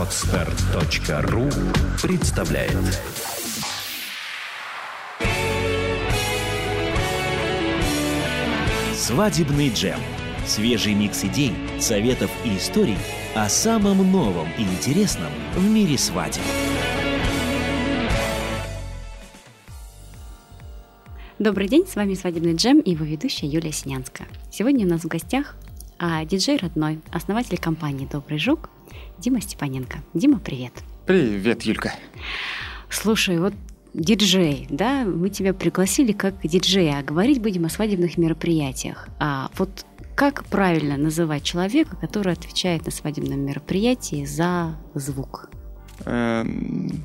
Отстар.ру 0.00 1.50
представляет 2.02 2.72
Свадебный 8.94 9.68
джем. 9.68 9.98
Свежий 10.46 10.94
микс 10.94 11.22
идей, 11.24 11.52
советов 11.78 12.30
и 12.46 12.56
историй 12.56 12.96
о 13.34 13.50
самом 13.50 14.10
новом 14.10 14.48
и 14.56 14.62
интересном 14.62 15.30
в 15.54 15.68
мире 15.68 15.98
свадеб. 15.98 16.40
Добрый 21.38 21.68
день, 21.68 21.86
с 21.86 21.94
вами 21.94 22.14
«Свадебный 22.14 22.54
джем» 22.54 22.80
и 22.80 22.92
его 22.92 23.04
ведущая 23.04 23.48
Юлия 23.48 23.72
Синянская. 23.72 24.28
Сегодня 24.50 24.86
у 24.86 24.88
нас 24.88 25.02
в 25.02 25.08
гостях 25.08 25.56
а, 26.00 26.24
диджей 26.24 26.56
родной, 26.56 27.00
основатель 27.12 27.58
компании 27.58 28.08
«Добрый 28.10 28.38
жук» 28.38 28.70
Дима 29.18 29.42
Степаненко. 29.42 29.98
Дима, 30.14 30.38
привет. 30.38 30.72
Привет, 31.06 31.62
Юлька. 31.62 31.92
Слушай, 32.88 33.38
вот 33.38 33.52
диджей, 33.92 34.66
да, 34.70 35.04
мы 35.04 35.28
тебя 35.28 35.52
пригласили 35.52 36.12
как 36.12 36.40
диджея, 36.42 37.00
а 37.00 37.02
говорить 37.02 37.42
будем 37.42 37.66
о 37.66 37.68
свадебных 37.68 38.16
мероприятиях. 38.16 39.08
А 39.18 39.50
вот 39.58 39.84
как 40.14 40.46
правильно 40.46 40.96
называть 40.96 41.42
человека, 41.42 41.96
который 41.96 42.32
отвечает 42.32 42.86
на 42.86 42.92
свадебном 42.92 43.40
мероприятии 43.40 44.24
за 44.24 44.78
звук? 44.94 45.50
Эм, 46.06 47.04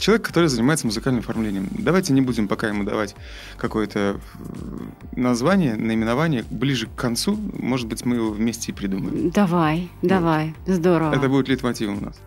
человек, 0.00 0.26
который 0.26 0.48
занимается 0.48 0.86
музыкальным 0.86 1.20
оформлением. 1.20 1.68
Давайте 1.78 2.12
не 2.12 2.22
будем 2.22 2.48
пока 2.48 2.68
ему 2.68 2.82
давать 2.82 3.14
какое-то 3.56 4.20
э, 4.38 4.99
название, 5.16 5.76
наименование. 5.76 6.44
Ближе 6.50 6.86
к 6.86 6.94
концу, 6.94 7.38
может 7.58 7.88
быть, 7.88 8.04
мы 8.04 8.16
его 8.16 8.30
вместе 8.30 8.72
и 8.72 8.74
придумаем. 8.74 9.30
Давай, 9.30 9.88
вот. 10.02 10.08
давай, 10.08 10.54
здорово. 10.66 11.14
Это 11.14 11.28
будет 11.28 11.48
литмотивом 11.48 11.98
у 11.98 12.00
нас. 12.06 12.20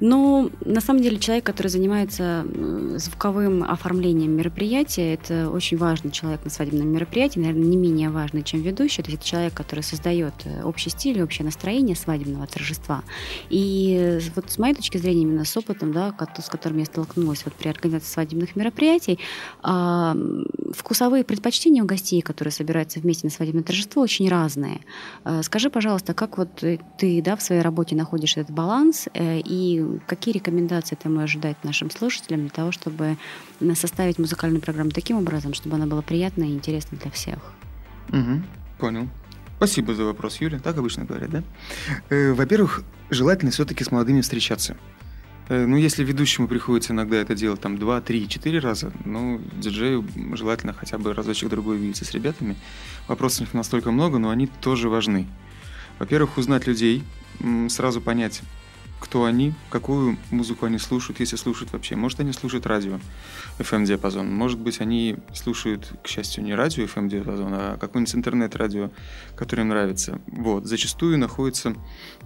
Ну, 0.00 0.50
на 0.64 0.80
самом 0.80 1.02
деле, 1.02 1.18
человек, 1.18 1.44
который 1.44 1.68
занимается 1.68 2.46
звуковым 2.96 3.64
оформлением 3.64 4.32
мероприятия, 4.32 5.14
это 5.14 5.48
очень 5.50 5.78
важный 5.78 6.10
человек 6.10 6.44
на 6.44 6.50
свадебном 6.50 6.88
мероприятии, 6.88 7.38
наверное, 7.38 7.64
не 7.64 7.76
менее 7.76 8.10
важный, 8.10 8.42
чем 8.42 8.60
ведущий. 8.60 9.02
То 9.02 9.10
есть 9.10 9.22
это 9.22 9.28
человек, 9.28 9.54
который 9.54 9.80
создает 9.80 10.34
э, 10.44 10.62
общий 10.64 10.90
стиль, 10.90 11.22
общее 11.22 11.44
настроение 11.44 11.96
свадебного 11.96 12.46
торжества. 12.46 13.02
И 13.48 14.20
вот 14.34 14.50
с 14.50 14.58
моей 14.58 14.74
точки 14.74 14.98
зрения, 14.98 15.22
именно 15.22 15.44
с 15.44 15.56
опытом, 15.56 15.92
да, 15.92 16.14
с 16.38 16.48
которым 16.48 16.78
я 16.78 16.84
столкнулась 16.84 17.44
вот 17.44 17.54
при 17.54 17.68
организации 17.68 18.12
свадебных 18.12 18.54
мероприятий, 18.54 19.18
а, 19.62 20.14
вкусовые 20.74 21.24
предпочтения 21.24 21.82
у 21.82 21.86
гостей, 21.86 22.20
которые 22.20 22.52
собираются 22.52 23.00
вместе 23.00 23.26
на 23.26 23.30
свадебное 23.30 23.62
торжество, 23.62 24.02
очень 24.02 24.28
разные. 24.28 24.80
А, 25.24 25.42
скажи, 25.42 25.70
пожалуйста, 25.70 26.12
как 26.12 26.36
вот 26.36 26.50
ты 26.98 27.22
да, 27.22 27.36
в 27.36 27.42
своей 27.42 27.62
работе 27.62 27.96
находишь 27.96 28.36
этот 28.36 28.54
баланс 28.54 29.08
э, 29.14 29.40
и 29.40 29.85
какие 30.06 30.34
рекомендации 30.34 30.96
ты 30.96 31.08
можешь 31.08 31.40
дать 31.40 31.62
нашим 31.64 31.90
слушателям 31.90 32.40
для 32.42 32.50
того, 32.50 32.72
чтобы 32.72 33.16
составить 33.74 34.18
музыкальную 34.18 34.60
программу 34.60 34.90
таким 34.90 35.18
образом, 35.18 35.54
чтобы 35.54 35.76
она 35.76 35.86
была 35.86 36.02
приятной 36.02 36.50
и 36.50 36.54
интересной 36.54 36.98
для 36.98 37.10
всех? 37.10 37.38
Угу, 38.08 38.42
понял. 38.78 39.08
Спасибо 39.56 39.94
за 39.94 40.04
вопрос, 40.04 40.40
Юля. 40.40 40.58
Так 40.58 40.76
обычно 40.76 41.04
говорят, 41.04 41.30
да? 41.30 41.42
Э, 42.10 42.32
во-первых, 42.34 42.82
желательно 43.08 43.50
все-таки 43.50 43.82
с 43.84 43.90
молодыми 43.90 44.20
встречаться. 44.20 44.76
Э, 45.48 45.64
ну, 45.64 45.76
если 45.76 46.04
ведущему 46.04 46.46
приходится 46.46 46.92
иногда 46.92 47.16
это 47.16 47.34
делать 47.34 47.60
там 47.60 47.78
два, 47.78 48.00
три, 48.02 48.28
четыре 48.28 48.58
раза, 48.58 48.92
ну, 49.04 49.40
диджею 49.54 50.04
желательно 50.34 50.74
хотя 50.74 50.98
бы 50.98 51.14
разочек-другой 51.14 51.78
видеться 51.78 52.04
с 52.04 52.10
ребятами. 52.12 52.56
Вопросов 53.08 53.54
настолько 53.54 53.92
много, 53.92 54.18
но 54.18 54.28
они 54.28 54.46
тоже 54.46 54.88
важны. 54.90 55.26
Во-первых, 55.98 56.36
узнать 56.36 56.66
людей, 56.66 57.02
сразу 57.70 58.02
понять, 58.02 58.42
кто 59.00 59.24
они, 59.24 59.54
какую 59.70 60.16
музыку 60.30 60.66
они 60.66 60.78
слушают, 60.78 61.20
если 61.20 61.36
слушают 61.36 61.72
вообще. 61.72 61.96
Может, 61.96 62.20
они 62.20 62.32
слушают 62.32 62.66
радио 62.66 62.98
FM-диапазон, 63.58 64.32
может 64.32 64.58
быть, 64.58 64.80
они 64.80 65.16
слушают, 65.34 65.92
к 66.02 66.08
счастью, 66.08 66.44
не 66.44 66.54
радио 66.54 66.84
FM-диапазон, 66.84 67.52
а 67.52 67.76
какой-нибудь 67.78 68.14
интернет-радио, 68.14 68.90
которое 69.36 69.62
им 69.62 69.68
нравится. 69.68 70.20
Вот. 70.26 70.66
Зачастую 70.66 71.18
находится 71.18 71.74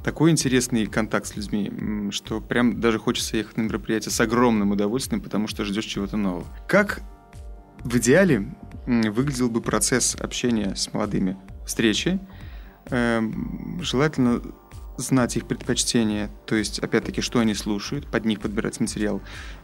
такой 0.05 0.31
интересный 0.31 0.87
контакт 0.87 1.27
с 1.27 1.37
людьми, 1.37 2.11
что 2.13 2.41
прям 2.41 2.81
даже 2.81 2.99
хочется 2.99 3.37
ехать 3.37 3.57
на 3.57 3.63
мероприятие 3.63 4.13
с 4.13 4.21
огромным 4.21 4.71
удовольствием, 4.71 5.21
потому 5.21 5.49
что 5.49 5.65
ждешь 5.65 5.85
чего-то 5.85 6.17
нового. 6.17 6.47
Как 6.69 7.03
в 7.85 7.97
идеале 7.99 8.55
выглядел 8.87 9.51
бы 9.51 9.61
процесс 9.61 10.15
общения 10.15 10.75
с 10.75 10.93
молодыми 10.93 11.37
встречи? 11.67 12.21
Эм, 12.91 13.81
желательно 13.83 14.41
знать 15.01 15.37
их 15.37 15.47
предпочтения, 15.47 16.31
то 16.47 16.55
есть, 16.55 16.79
опять-таки, 16.79 17.21
что 17.21 17.41
они 17.41 17.55
слушают, 17.55 18.07
под 18.07 18.25
них 18.25 18.41
подбирать 18.41 18.81
материал. 18.81 19.21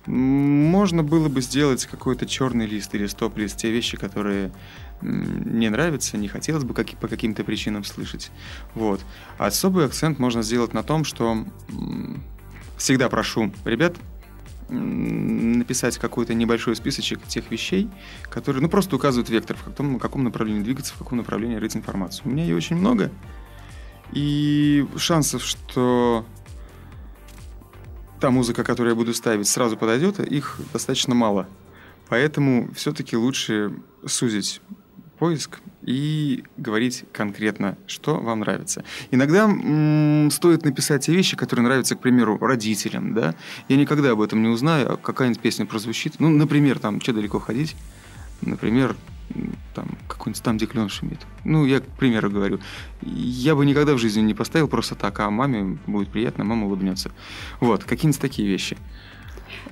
Можно 0.06 1.02
было 1.02 1.28
бы 1.28 1.40
сделать 1.40 1.86
какой-то 1.86 2.26
черный 2.26 2.66
лист 2.66 2.94
или 2.94 3.06
стоп-лист, 3.06 3.56
те 3.56 3.70
вещи, 3.70 3.96
которые 3.96 4.52
не 5.02 5.68
нравятся, 5.68 6.16
не 6.16 6.28
хотелось 6.28 6.64
бы 6.64 6.74
как, 6.74 6.88
по 6.98 7.08
каким-то 7.08 7.44
причинам 7.44 7.84
слышать. 7.84 8.30
Вот. 8.74 9.00
Особый 9.38 9.84
акцент 9.84 10.18
можно 10.18 10.42
сделать 10.42 10.72
на 10.72 10.82
том, 10.82 11.04
что 11.04 11.44
всегда 12.76 13.08
прошу 13.08 13.52
ребят 13.64 13.96
написать 14.68 15.96
какой-то 15.98 16.34
небольшой 16.34 16.74
списочек 16.74 17.22
тех 17.26 17.50
вещей, 17.50 17.88
которые 18.28 18.62
ну, 18.62 18.68
просто 18.68 18.96
указывают 18.96 19.30
вектор, 19.30 19.56
в 19.56 19.62
каком, 19.62 19.96
в 19.96 19.98
каком 20.00 20.24
направлении 20.24 20.62
двигаться, 20.62 20.94
в 20.94 20.98
каком 20.98 21.18
направлении 21.18 21.56
рыть 21.56 21.76
информацию. 21.76 22.26
У 22.26 22.30
меня 22.30 22.44
ее 22.44 22.56
очень 22.56 22.76
много, 22.76 23.12
и 24.12 24.86
шансов, 24.96 25.42
что 25.42 26.24
та 28.20 28.30
музыка, 28.30 28.64
которую 28.64 28.92
я 28.92 28.96
буду 28.96 29.14
ставить, 29.14 29.48
сразу 29.48 29.76
подойдет, 29.76 30.20
их 30.20 30.58
достаточно 30.72 31.14
мало. 31.14 31.46
Поэтому 32.08 32.72
все-таки 32.74 33.16
лучше 33.16 33.72
сузить 34.06 34.60
поиск 35.18 35.60
и 35.82 36.44
говорить 36.56 37.04
конкретно, 37.12 37.76
что 37.86 38.16
вам 38.16 38.40
нравится. 38.40 38.84
Иногда 39.10 39.44
м- 39.44 40.30
стоит 40.30 40.64
написать 40.64 41.06
те 41.06 41.12
вещи, 41.12 41.36
которые 41.36 41.64
нравятся, 41.64 41.96
к 41.96 42.00
примеру, 42.00 42.38
родителям. 42.38 43.14
Да? 43.14 43.34
Я 43.68 43.76
никогда 43.76 44.10
об 44.10 44.20
этом 44.20 44.42
не 44.42 44.48
узнаю, 44.48 44.92
а 44.92 44.96
какая-нибудь 44.96 45.40
песня 45.40 45.66
прозвучит. 45.66 46.20
Ну, 46.20 46.28
например, 46.28 46.78
там, 46.78 47.00
«Че 47.00 47.12
далеко 47.12 47.38
ходить?» 47.40 47.76
Например, 48.42 48.94
там 49.74 49.88
какой-нибудь 50.08 50.42
там, 50.42 50.56
где 50.56 50.66
клен 50.66 50.88
шумит. 50.88 51.20
Ну, 51.44 51.66
я 51.66 51.80
к 51.80 51.86
примеру 51.86 52.30
говорю. 52.30 52.60
Я 53.02 53.54
бы 53.54 53.66
никогда 53.66 53.94
в 53.94 53.98
жизни 53.98 54.20
не 54.22 54.34
поставил 54.34 54.68
просто 54.68 54.94
так, 54.94 55.20
а 55.20 55.30
маме 55.30 55.78
будет 55.86 56.08
приятно, 56.08 56.44
мама 56.44 56.66
улыбнется. 56.66 57.10
Вот, 57.60 57.84
какие-нибудь 57.84 58.20
такие 58.20 58.48
вещи. 58.48 58.76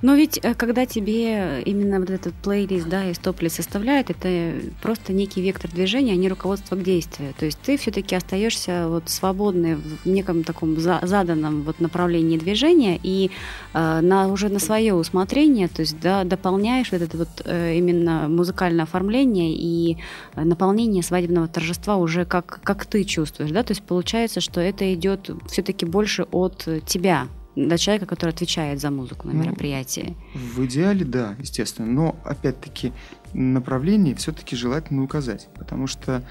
Но 0.01 0.15
ведь 0.15 0.39
э, 0.41 0.53
когда 0.53 0.85
тебе 0.85 1.61
именно 1.63 1.99
вот 1.99 2.09
этот 2.09 2.33
плейлист, 2.35 2.87
да, 2.87 3.09
и 3.09 3.13
стоп-лист 3.13 3.55
составляют, 3.57 4.09
это 4.09 4.53
просто 4.81 5.13
некий 5.13 5.41
вектор 5.41 5.71
движения, 5.71 6.13
а 6.13 6.15
не 6.15 6.29
руководство 6.29 6.75
к 6.75 6.83
действию. 6.83 7.33
То 7.37 7.45
есть 7.45 7.59
ты 7.59 7.77
все-таки 7.77 8.15
остаешься 8.15 8.87
вот 8.87 9.09
свободный 9.09 9.75
в 9.75 10.05
неком 10.05 10.43
таком 10.43 10.77
заданном 10.79 11.63
вот 11.63 11.79
направлении 11.79 12.37
движения 12.37 12.99
и 13.01 13.31
э, 13.73 13.99
на, 14.01 14.27
уже 14.27 14.49
на 14.49 14.59
свое 14.59 14.93
усмотрение, 14.93 15.67
то 15.67 15.81
есть 15.81 15.99
да, 15.99 16.23
дополняешь 16.23 16.91
вот 16.91 17.01
это 17.01 17.17
вот 17.17 17.29
э, 17.45 17.75
именно 17.75 18.27
музыкальное 18.27 18.83
оформление 18.83 19.55
и 19.55 19.97
наполнение 20.35 21.03
свадебного 21.03 21.47
торжества 21.47 21.97
уже 21.97 22.25
как, 22.25 22.59
как 22.63 22.85
ты 22.85 23.03
чувствуешь, 23.03 23.51
да, 23.51 23.63
то 23.63 23.71
есть 23.71 23.83
получается, 23.83 24.41
что 24.41 24.61
это 24.61 24.93
идет 24.93 25.29
все-таки 25.47 25.85
больше 25.85 26.23
от 26.31 26.67
тебя, 26.85 27.27
до 27.55 27.77
человека, 27.77 28.05
который 28.05 28.31
отвечает 28.31 28.79
за 28.81 28.91
музыку 28.91 29.27
на 29.27 29.33
ну, 29.33 29.43
мероприятии. 29.43 30.15
В 30.33 30.65
идеале, 30.65 31.05
да, 31.05 31.35
естественно. 31.39 31.87
Но, 31.87 32.15
опять-таки, 32.25 32.91
направление 33.33 34.15
все-таки 34.15 34.55
желательно 34.55 35.03
указать. 35.03 35.47
Потому 35.55 35.87
что 35.87 36.23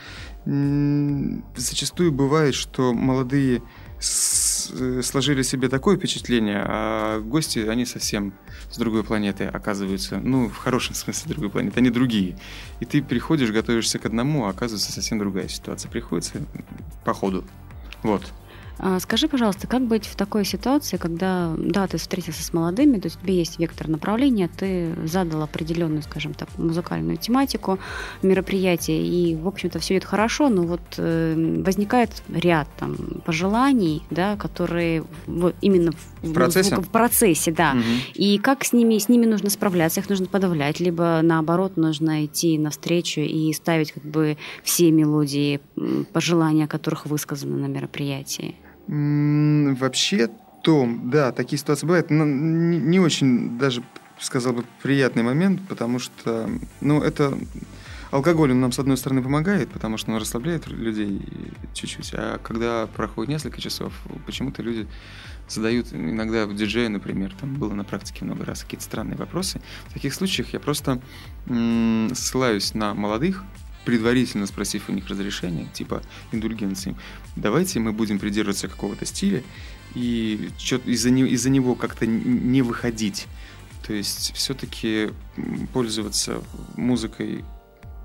зачастую 0.45 2.13
бывает, 2.13 2.55
что 2.55 2.93
молодые 2.93 3.63
сложили 4.01 5.43
себе 5.43 5.69
такое 5.69 5.97
впечатление, 5.97 6.63
а 6.67 7.21
гости, 7.21 7.61
они 7.61 7.87
совсем 7.87 8.35
с 8.71 8.77
другой 8.77 9.05
планеты 9.05 9.45
оказываются. 9.45 10.19
Ну, 10.19 10.49
в 10.49 10.57
хорошем 10.57 10.95
смысле 10.95 11.31
другой 11.31 11.51
планеты, 11.51 11.81
они 11.81 11.91
другие. 11.91 12.37
И 12.81 12.85
ты 12.85 13.03
приходишь, 13.03 13.51
готовишься 13.51 13.99
к 13.99 14.05
одному, 14.05 14.45
а 14.45 14.51
оказывается 14.51 14.93
совсем 14.93 15.19
другая 15.19 15.49
ситуация. 15.49 15.91
Приходится 15.91 16.43
по 17.05 17.15
ходу. 17.15 17.45
Вот. 18.03 18.33
А, 18.79 18.99
скажи, 18.99 19.29
пожалуйста, 19.29 19.67
как 19.67 19.83
быть 19.83 20.07
в 20.07 20.17
такой 20.17 20.45
ситуации, 20.45 20.97
когда, 20.97 21.55
да, 21.57 21.87
ты 21.87 21.97
встретился 21.97 22.43
с 22.43 22.53
молодыми, 22.53 22.99
то 22.99 23.07
есть 23.07 23.17
у 23.17 23.21
тебя 23.21 23.35
есть 23.35 23.59
вектор 23.59 23.89
направления, 23.89 24.49
ты 24.49 24.95
задал 25.07 25.43
определенную, 25.43 26.03
скажем 26.03 26.35
так, 26.35 26.49
музыкальную 26.59 27.17
тематику 27.17 27.79
мероприятия, 28.23 29.01
и, 29.01 29.37
в 29.37 29.47
общем-то, 29.47 29.79
все 29.79 29.95
идет 29.95 30.05
хорошо, 30.05 30.49
но 30.49 30.63
вот 30.63 30.81
э, 30.97 31.63
возникает 31.65 32.11
ряд 32.29 32.69
там 32.77 32.97
пожеланий, 33.25 34.03
да, 34.11 34.37
которые 34.37 35.05
в, 35.27 35.53
именно 35.61 35.93
в, 35.93 36.29
в 36.29 36.33
процессе, 36.33 36.75
в, 36.75 36.81
в 36.81 36.89
процессе, 36.89 37.53
да. 37.53 37.73
Угу. 37.73 37.83
И 38.15 38.39
как 38.39 38.65
с 38.65 38.73
ними, 38.73 38.99
с 38.99 39.09
ними 39.09 39.27
нужно 39.27 39.51
справляться, 39.51 40.01
их 40.01 40.09
нужно 40.09 40.27
подавлять, 40.27 40.81
либо 40.81 41.21
наоборот 41.23 41.77
нужно 41.77 42.25
идти 42.25 42.59
навстречу 42.59 43.21
и 43.21 43.53
ставить 43.53 43.93
как 43.93 44.03
бы 44.03 44.37
все 44.65 44.91
мелодии, 44.91 45.61
пожелания, 46.13 46.67
которых 46.67 47.07
высказаны 47.07 47.57
на 47.57 47.67
мероприятии. 47.67 48.57
Вообще, 48.87 50.31
Том, 50.63 51.11
да, 51.11 51.31
такие 51.33 51.59
ситуации 51.59 51.85
бывают, 51.87 52.11
но 52.11 52.25
не, 52.25 52.99
очень 52.99 53.59
даже, 53.59 53.83
сказал 54.19 54.55
бы, 54.55 54.65
приятный 54.83 55.23
момент, 55.23 55.61
потому 55.69 55.99
что, 55.99 56.49
ну, 56.81 57.03
это 57.03 57.37
алкоголь 58.11 58.53
он 58.53 58.61
нам, 58.61 58.73
с 58.73 58.79
одной 58.79 58.97
стороны, 58.97 59.23
помогает, 59.23 59.69
потому 59.71 59.99
что 59.99 60.13
он 60.13 60.19
расслабляет 60.19 60.67
людей 60.67 61.21
чуть-чуть, 61.75 62.13
а 62.15 62.39
когда 62.39 62.87
проходит 62.87 63.29
несколько 63.29 63.61
часов, 63.61 63.93
почему-то 64.25 64.63
люди 64.63 64.87
задают 65.49 65.93
иногда 65.93 66.47
в 66.47 66.55
диджея, 66.55 66.89
например, 66.89 67.35
там 67.39 67.55
было 67.55 67.75
на 67.75 67.85
практике 67.85 68.25
много 68.25 68.47
раз 68.47 68.63
какие-то 68.63 68.85
странные 68.85 69.17
вопросы. 69.17 69.61
В 69.89 69.93
таких 69.93 70.15
случаях 70.15 70.55
я 70.55 70.61
просто 70.61 71.03
м- 71.47 72.11
ссылаюсь 72.15 72.73
на 72.73 72.95
молодых, 72.95 73.45
предварительно 73.85 74.47
спросив 74.47 74.89
у 74.89 74.93
них 74.93 75.09
разрешение, 75.09 75.67
типа 75.73 76.03
индульгенции, 76.33 76.97
давайте 77.37 77.81
мы 77.81 77.93
будем 77.93 78.19
придерживаться 78.19 78.69
какого-то 78.69 79.05
стиля 79.07 79.43
и 79.95 80.51
из-за 80.87 81.11
не, 81.11 81.23
из 81.23 81.47
него 81.47 81.75
как-то 81.75 82.07
не 82.07 82.63
выходить. 82.63 83.27
То 83.87 83.93
есть 83.93 84.33
все-таки 84.35 85.11
пользоваться 85.73 86.43
музыкой 86.77 87.45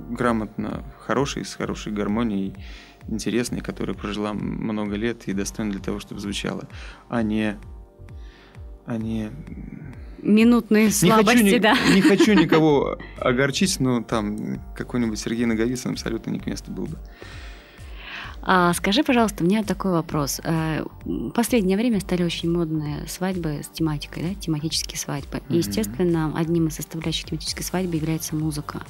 грамотно, 0.09 0.83
хорошей, 0.99 1.45
с 1.45 1.55
хорошей 1.55 1.91
гармонией, 1.91 2.53
интересной, 3.07 3.61
которая 3.61 3.95
прожила 3.95 4.33
много 4.33 4.95
лет 4.95 5.27
и 5.27 5.33
достойна 5.33 5.71
для 5.71 5.81
того, 5.81 5.99
чтобы 5.99 6.21
звучала, 6.21 6.67
а 7.07 7.23
не, 7.23 7.57
а 8.85 8.97
не 8.97 9.31
минутные 10.21 10.92
слабости, 10.92 11.38
не 11.38 11.51
хочу, 11.51 11.62
да. 11.62 11.77
Не, 11.89 11.95
не 11.95 12.01
хочу 12.01 12.33
никого 12.33 12.98
огорчить, 13.18 13.80
но 13.80 14.01
там 14.01 14.62
какой-нибудь 14.75 15.19
Сергей 15.19 15.45
Наговицын 15.45 15.92
абсолютно 15.92 16.31
не 16.31 16.39
к 16.39 16.45
месту 16.45 16.71
был 16.71 16.86
бы. 16.86 16.98
А, 18.41 18.74
скажи, 18.74 19.03
пожалуйста, 19.03 19.44
у 19.44 19.47
меня 19.47 19.63
такой 19.63 19.91
вопрос. 19.91 20.39
Э, 20.44 20.86
последнее 21.33 21.77
время 21.77 22.00
стали 22.00 22.24
очень 22.24 22.51
модные 22.51 23.07
свадьбы 23.07 23.62
с 23.63 23.68
тематикой, 23.68 24.24
да, 24.24 24.36
тематические 24.36 24.97
свадьбы. 24.97 25.41
И, 25.50 25.57
естественно, 25.57 26.33
одним 26.36 26.68
из 26.68 26.75
составляющих 26.75 27.25
тематической 27.25 27.63
свадьбы 27.63 27.97
является 27.97 28.36
музыка. 28.36 28.81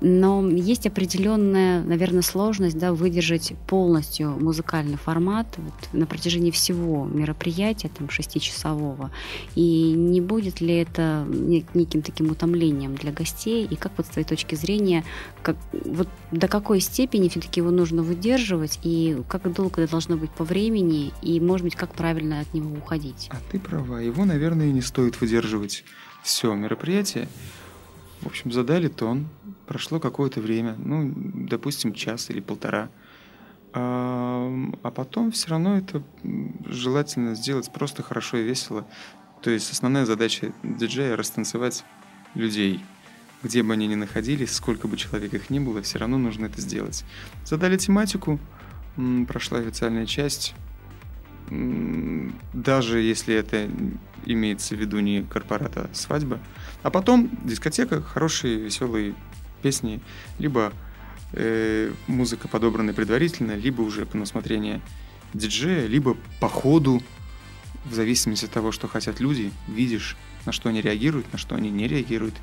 Но 0.00 0.46
есть 0.46 0.86
определенная, 0.86 1.82
наверное, 1.82 2.20
сложность 2.20 2.78
да, 2.78 2.92
выдержать 2.92 3.54
полностью 3.66 4.30
музыкальный 4.38 4.98
формат 4.98 5.46
вот, 5.56 5.72
на 5.92 6.04
протяжении 6.06 6.50
всего 6.50 7.06
мероприятия, 7.06 7.88
там, 7.88 8.10
шестичасового. 8.10 9.10
И 9.54 9.92
не 9.92 10.20
будет 10.20 10.60
ли 10.60 10.74
это 10.74 11.26
неким 11.26 12.02
таким 12.02 12.30
утомлением 12.30 12.94
для 12.94 13.10
гостей? 13.10 13.66
И 13.68 13.74
как 13.76 13.92
вот 13.96 14.06
с 14.06 14.10
твоей 14.10 14.28
точки 14.28 14.54
зрения, 14.54 15.02
как, 15.42 15.56
вот 15.72 16.08
до 16.30 16.46
какой 16.46 16.80
степени 16.80 17.28
все-таки 17.28 17.60
его 17.60 17.70
нужно 17.70 18.02
выдерживать, 18.02 18.75
и 18.82 19.22
как 19.28 19.52
долго 19.52 19.82
это 19.82 19.92
должно 19.92 20.16
быть 20.16 20.30
по 20.30 20.44
времени, 20.44 21.12
и, 21.22 21.40
может 21.40 21.64
быть, 21.64 21.76
как 21.76 21.94
правильно 21.94 22.40
от 22.40 22.54
него 22.54 22.76
уходить? 22.76 23.28
А 23.32 23.36
ты 23.50 23.58
права, 23.58 24.00
его, 24.00 24.24
наверное, 24.24 24.70
не 24.70 24.82
стоит 24.82 25.20
выдерживать 25.20 25.84
все 26.22 26.54
мероприятие. 26.54 27.28
В 28.22 28.26
общем, 28.26 28.50
задали 28.50 28.88
тон, 28.88 29.28
прошло 29.66 30.00
какое-то 30.00 30.40
время, 30.40 30.74
ну, 30.78 31.12
допустим, 31.14 31.92
час 31.92 32.30
или 32.30 32.40
полтора. 32.40 32.88
А 33.72 34.90
потом 34.94 35.32
все 35.32 35.50
равно 35.50 35.76
это 35.76 36.02
желательно 36.64 37.34
сделать 37.34 37.70
просто 37.72 38.02
хорошо 38.02 38.38
и 38.38 38.42
весело. 38.42 38.86
То 39.42 39.50
есть 39.50 39.70
основная 39.70 40.06
задача 40.06 40.52
диджея– 40.62 41.14
растанцевать 41.18 41.84
людей. 42.34 42.80
Где 43.42 43.62
бы 43.62 43.74
они 43.74 43.86
ни 43.86 43.94
находились, 43.94 44.54
сколько 44.54 44.88
бы 44.88 44.96
человек 44.96 45.34
их 45.34 45.50
ни 45.50 45.58
было, 45.58 45.82
все 45.82 45.98
равно 45.98 46.16
нужно 46.16 46.46
это 46.46 46.60
сделать. 46.62 47.04
Задали 47.44 47.76
тематику, 47.76 48.40
прошла 49.26 49.58
официальная 49.58 50.06
часть, 50.06 50.54
даже 51.50 53.00
если 53.00 53.34
это 53.34 53.70
имеется 54.24 54.74
в 54.74 54.80
виду 54.80 54.98
не 55.00 55.22
корпората 55.22 55.88
свадьба. 55.92 56.40
А 56.82 56.90
потом 56.90 57.30
дискотека, 57.44 58.02
хорошие, 58.02 58.58
веселые 58.58 59.14
песни, 59.62 60.00
либо 60.38 60.72
э, 61.32 61.92
музыка, 62.06 62.48
подобранная 62.48 62.94
предварительно, 62.94 63.52
либо 63.52 63.82
уже 63.82 64.06
по 64.06 64.16
насмотрению 64.16 64.80
диджея, 65.32 65.86
либо 65.86 66.16
по 66.40 66.48
ходу, 66.48 67.02
в 67.84 67.94
зависимости 67.94 68.46
от 68.46 68.50
того, 68.50 68.72
что 68.72 68.88
хотят 68.88 69.20
люди, 69.20 69.52
видишь, 69.68 70.16
на 70.44 70.52
что 70.52 70.68
они 70.68 70.80
реагируют, 70.80 71.32
на 71.32 71.38
что 71.38 71.54
они 71.54 71.70
не 71.70 71.86
реагируют. 71.86 72.34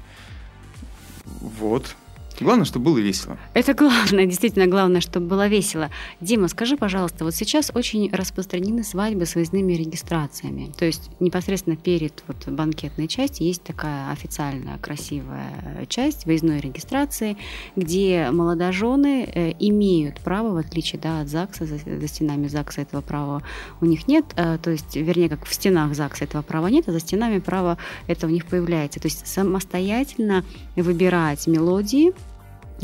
Вот. 1.25 1.95
Главное, 2.39 2.65
чтобы 2.65 2.85
было 2.85 2.97
весело. 2.99 3.37
Это 3.53 3.73
главное, 3.73 4.25
действительно 4.33 4.67
главное, 4.67 5.01
чтобы 5.01 5.27
было 5.27 5.47
весело. 5.47 5.89
Дима, 6.21 6.47
скажи, 6.47 6.77
пожалуйста, 6.77 7.23
вот 7.23 7.35
сейчас 7.35 7.71
очень 7.73 8.11
распространены 8.11 8.83
свадьбы 8.83 9.25
с 9.25 9.35
выездными 9.35 9.73
регистрациями. 9.73 10.71
То 10.77 10.85
есть 10.85 11.09
непосредственно 11.19 11.75
перед 11.75 12.23
вот 12.27 12.47
банкетной 12.47 13.07
частью 13.07 13.47
есть 13.47 13.63
такая 13.63 14.11
официальная 14.11 14.77
красивая 14.77 15.85
часть 15.87 16.25
выездной 16.25 16.59
регистрации, 16.59 17.37
где 17.75 18.29
молодожены 18.31 19.23
э, 19.23 19.53
имеют 19.59 20.19
право, 20.21 20.53
в 20.53 20.57
отличие 20.57 20.99
да, 21.01 21.21
от 21.21 21.29
ЗАГСа, 21.29 21.65
за, 21.65 21.77
за 21.77 22.07
стенами 22.07 22.47
ЗАГСа 22.47 22.81
этого 22.81 23.01
права 23.01 23.43
у 23.81 23.85
них 23.85 24.07
нет, 24.07 24.25
э, 24.35 24.57
то 24.61 24.71
есть, 24.71 24.95
вернее, 24.95 25.29
как 25.29 25.45
в 25.45 25.53
стенах 25.53 25.95
ЗАГСа 25.95 26.25
этого 26.25 26.41
права 26.41 26.67
нет, 26.67 26.87
а 26.87 26.91
за 26.91 26.99
стенами 26.99 27.39
права 27.39 27.77
это 28.07 28.27
у 28.27 28.29
них 28.29 28.45
появляется. 28.45 28.99
То 28.99 29.07
есть 29.07 29.25
самостоятельно 29.27 30.43
выбирать 30.75 31.47
мелодии, 31.47 32.13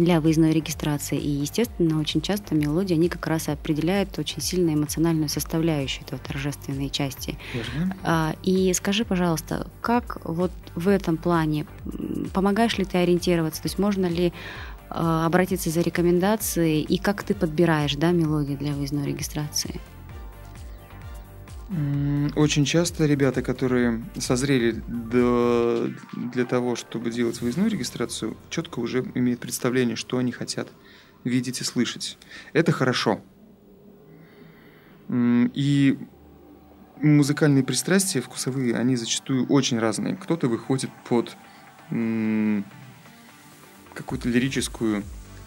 для 0.04 0.22
выездной 0.22 0.52
регистрации. 0.52 1.20
И, 1.20 1.30
естественно, 1.30 2.00
очень 2.00 2.22
часто 2.22 2.56
мелодии, 2.56 2.94
они 2.94 3.10
как 3.10 3.28
раз 3.28 3.50
определяют 3.50 4.18
очень 4.18 4.42
сильно 4.42 4.74
эмоциональную 4.74 5.30
составляющую 5.30 6.04
этого 6.06 6.22
торжественной 6.22 6.90
части. 6.90 7.38
А, 8.04 8.36
и 8.44 8.74
скажи, 8.74 9.06
пожалуйста, 9.06 9.68
как 9.82 10.20
вот 10.24 10.52
в 10.76 10.88
этом 10.88 11.18
плане, 11.18 11.66
помогаешь 12.34 12.78
ли 12.78 12.86
ты 12.86 12.98
ориентироваться? 12.98 13.62
То 13.62 13.68
есть 13.68 13.80
можно 13.80 14.06
ли 14.06 14.34
а, 14.90 15.26
обратиться 15.26 15.70
за 15.70 15.82
рекомендацией 15.82 16.82
и 16.82 16.98
как 16.98 17.24
ты 17.24 17.34
подбираешь 17.34 17.96
да, 17.96 18.12
мелодии 18.12 18.56
для 18.56 18.74
выездной 18.74 19.06
регистрации? 19.06 19.80
Очень 22.36 22.66
часто 22.66 23.06
ребята, 23.06 23.44
которые 23.44 24.04
созрели 24.18 24.72
до, 24.88 25.90
для 26.14 26.46
того, 26.46 26.76
чтобы 26.76 27.12
делать 27.12 27.42
выездную 27.42 27.70
регистрацию, 27.70 28.36
четко 28.50 28.80
уже 28.80 29.06
имеют 29.14 29.40
представление, 29.40 29.96
что 29.96 30.18
они 30.18 30.32
хотят 30.32 30.68
видеть 31.24 31.62
и 31.62 31.64
слышать. 31.64 32.18
Это 32.54 32.72
хорошо. 32.72 33.22
И 35.12 36.00
музыкальные 37.02 37.64
пристрастия 37.64 38.22
вкусовые, 38.22 38.76
они 38.76 38.96
зачастую 38.96 39.46
очень 39.46 39.78
разные. 39.78 40.16
Кто-то 40.16 40.48
выходит 40.48 40.90
под 41.08 41.38
какую-то 43.94 44.28
лирическую 44.28 45.04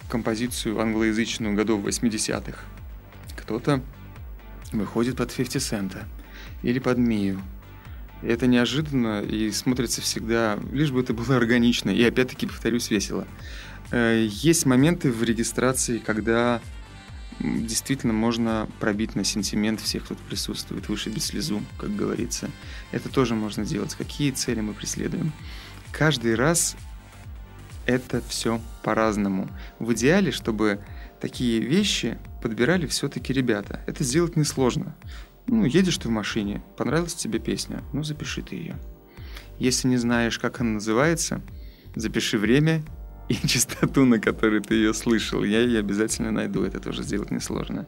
композицию 0.09 0.79
англоязычную 0.79 1.57
годов 1.57 1.85
80-х. 1.85 2.64
Кто-то 3.37 3.83
выходит 4.81 5.17
под 5.17 5.33
50 5.33 5.62
цента 5.62 6.07
или 6.62 6.79
под 6.79 6.99
Мию. 6.99 7.43
это 8.23 8.47
неожиданно 8.47 9.23
и 9.23 9.50
смотрится 9.50 10.00
всегда, 10.00 10.59
лишь 10.73 10.91
бы 10.91 11.00
это 11.00 11.12
было 11.12 11.37
органично 11.37 11.91
и 11.91 12.02
опять-таки, 12.05 12.47
повторюсь, 12.47 12.91
весело. 12.91 13.26
Э, 13.91 14.26
есть 14.29 14.64
моменты 14.64 15.11
в 15.11 15.23
регистрации, 15.23 15.99
когда 15.99 16.61
действительно 17.41 18.12
можно 18.12 18.69
пробить 18.81 19.17
на 19.17 19.25
сентимент 19.25 19.81
всех, 19.81 20.05
кто 20.05 20.14
присутствует, 20.14 20.88
вышибить 20.88 21.23
слезу, 21.23 21.62
как 21.79 21.95
говорится. 21.95 22.50
Это 22.93 23.09
тоже 23.09 23.35
можно 23.35 23.64
делать. 23.64 23.95
Какие 23.95 24.31
цели 24.31 24.61
мы 24.61 24.75
преследуем? 24.75 25.33
Каждый 25.91 26.35
раз 26.35 26.76
это 27.87 28.23
все 28.29 28.61
по-разному. 28.83 29.49
В 29.79 29.93
идеале, 29.93 30.31
чтобы 30.31 30.81
такие 31.21 31.61
вещи 31.61 32.19
подбирали 32.42 32.87
все-таки 32.87 33.32
ребята. 33.32 33.80
Это 33.87 34.04
сделать 34.04 34.37
несложно. 34.37 34.96
Ну, 35.46 35.64
едешь 35.64 35.99
ты 35.99 36.08
в 36.08 36.11
машине, 36.11 36.62
понравилась 36.76 37.14
тебе 37.14 37.38
песня, 37.38 37.82
ну, 37.92 38.02
запиши 38.02 38.42
ты 38.42 38.56
ее. 38.56 38.78
Если 39.58 39.88
не 39.88 39.96
знаешь, 39.96 40.38
как 40.38 40.61
она 40.61 40.72
называется, 40.72 41.40
запиши 41.94 42.38
время 42.38 42.82
и 43.28 43.34
частоту, 43.46 44.04
на 44.04 44.18
которой 44.18 44.61
ты 44.61 44.75
ее 44.75 44.94
слышал. 44.94 45.42
Я 45.42 45.61
ее 45.61 45.80
обязательно 45.80 46.30
найду, 46.30 46.62
это 46.62 46.80
тоже 46.80 47.02
сделать 47.02 47.30
несложно. 47.30 47.87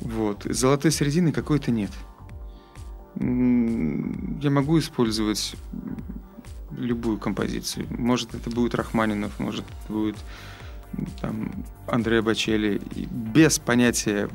Вот. 0.00 0.44
Золотой 0.44 0.90
середины 0.90 1.32
какой-то 1.32 1.70
нет. 1.70 1.90
Я 3.16 4.50
могу 4.50 4.78
использовать 4.78 5.54
любую 6.76 7.18
композицию. 7.18 7.86
Может, 7.90 8.34
это 8.34 8.50
будет 8.50 8.74
Рахманинов, 8.74 9.38
может, 9.38 9.64
это 9.84 9.92
будет 9.92 10.16
там, 11.20 11.52
Андрея 11.86 12.22
Бачели. 12.22 12.80
Без 13.10 13.58
понятия, 13.58 14.28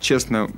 честно, 0.00 0.48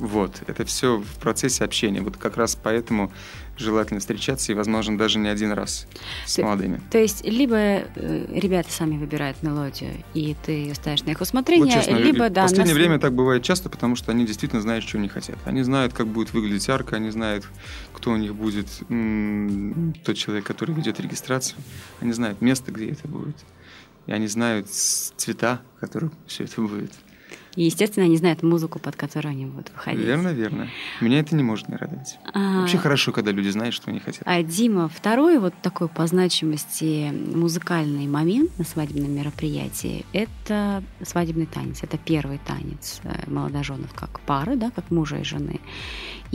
Вот, 0.00 0.42
это 0.48 0.64
все 0.64 0.98
в 0.98 1.18
процессе 1.20 1.64
общения. 1.64 2.00
Вот 2.02 2.16
как 2.16 2.36
раз 2.36 2.56
поэтому 2.60 3.12
желательно 3.56 4.00
встречаться 4.00 4.50
и, 4.50 4.54
возможно, 4.56 4.98
даже 4.98 5.20
не 5.20 5.28
один 5.28 5.52
раз 5.52 5.86
с 6.26 6.34
Ты- 6.34 6.42
молодыми. 6.42 6.80
То 6.90 6.98
есть 6.98 7.24
либо 7.24 7.54
э, 7.56 7.86
ребята 8.28 8.72
сами 8.72 8.98
выбирают 8.98 9.40
мелодию, 9.44 9.92
и 10.12 10.34
ты 10.44 10.50
ее 10.50 10.74
ставишь 10.74 11.04
на 11.04 11.10
их 11.10 11.20
Вот 11.20 11.28
усмотрение, 11.28 11.72
честно, 11.72 11.94
либо 11.94 12.28
да. 12.28 12.42
в 12.42 12.44
последнее 12.50 12.74
на 12.74 12.80
с- 12.80 12.82
время 12.82 12.98
так 12.98 13.14
бывает 13.14 13.44
часто, 13.44 13.70
потому 13.70 13.94
что 13.94 14.10
они 14.10 14.26
действительно 14.26 14.60
знают, 14.60 14.84
что 14.84 14.98
они 14.98 15.08
хотят. 15.08 15.36
Они 15.44 15.62
знают, 15.62 15.92
как 15.94 16.08
будет 16.08 16.34
выглядеть 16.34 16.68
арка, 16.68 16.96
они 16.96 17.10
знают, 17.10 17.48
кто 17.92 18.10
у 18.10 18.16
них 18.16 18.34
будет 18.34 18.66
м, 18.90 19.94
тот 20.04 20.16
человек, 20.16 20.44
который 20.44 20.74
ведет 20.74 20.98
регистрацию. 20.98 21.56
Они 22.00 22.12
знают 22.12 22.40
место, 22.42 22.72
где 22.72 22.90
это 22.90 23.06
будет. 23.06 23.36
И 24.06 24.12
они 24.12 24.26
знают 24.26 24.68
цвета, 24.68 25.60
в 25.76 25.80
которых 25.80 26.12
все 26.26 26.44
это 26.44 26.60
будет. 26.60 26.92
И, 27.56 27.62
естественно, 27.64 28.06
они 28.06 28.16
знают 28.16 28.42
музыку, 28.42 28.78
под 28.78 28.96
которую 28.96 29.30
они 29.30 29.46
будут 29.46 29.70
выходить. 29.70 30.04
Верно, 30.04 30.28
верно. 30.28 30.68
Меня 31.00 31.20
это 31.20 31.36
не 31.36 31.42
может 31.42 31.68
не 31.68 31.76
радовать. 31.76 32.18
А, 32.32 32.60
Вообще 32.60 32.78
хорошо, 32.78 33.12
когда 33.12 33.30
люди 33.30 33.48
знают, 33.48 33.74
что 33.74 33.90
они 33.90 34.00
хотят. 34.00 34.22
А 34.26 34.42
Дима, 34.42 34.88
второй 34.88 35.38
вот 35.38 35.54
такой 35.62 35.88
по 35.88 36.06
значимости 36.06 37.12
музыкальный 37.12 38.06
момент 38.08 38.50
на 38.58 38.64
свадебном 38.64 39.12
мероприятии– 39.12 40.04
это 40.12 40.82
свадебный 41.02 41.46
танец. 41.46 41.82
Это 41.82 41.96
первый 41.96 42.40
танец 42.44 43.00
э, 43.04 43.30
молодоженов 43.30 43.92
как 43.94 44.20
пары, 44.20 44.56
да, 44.56 44.70
как 44.70 44.90
мужа 44.90 45.18
и 45.18 45.24
жены. 45.24 45.60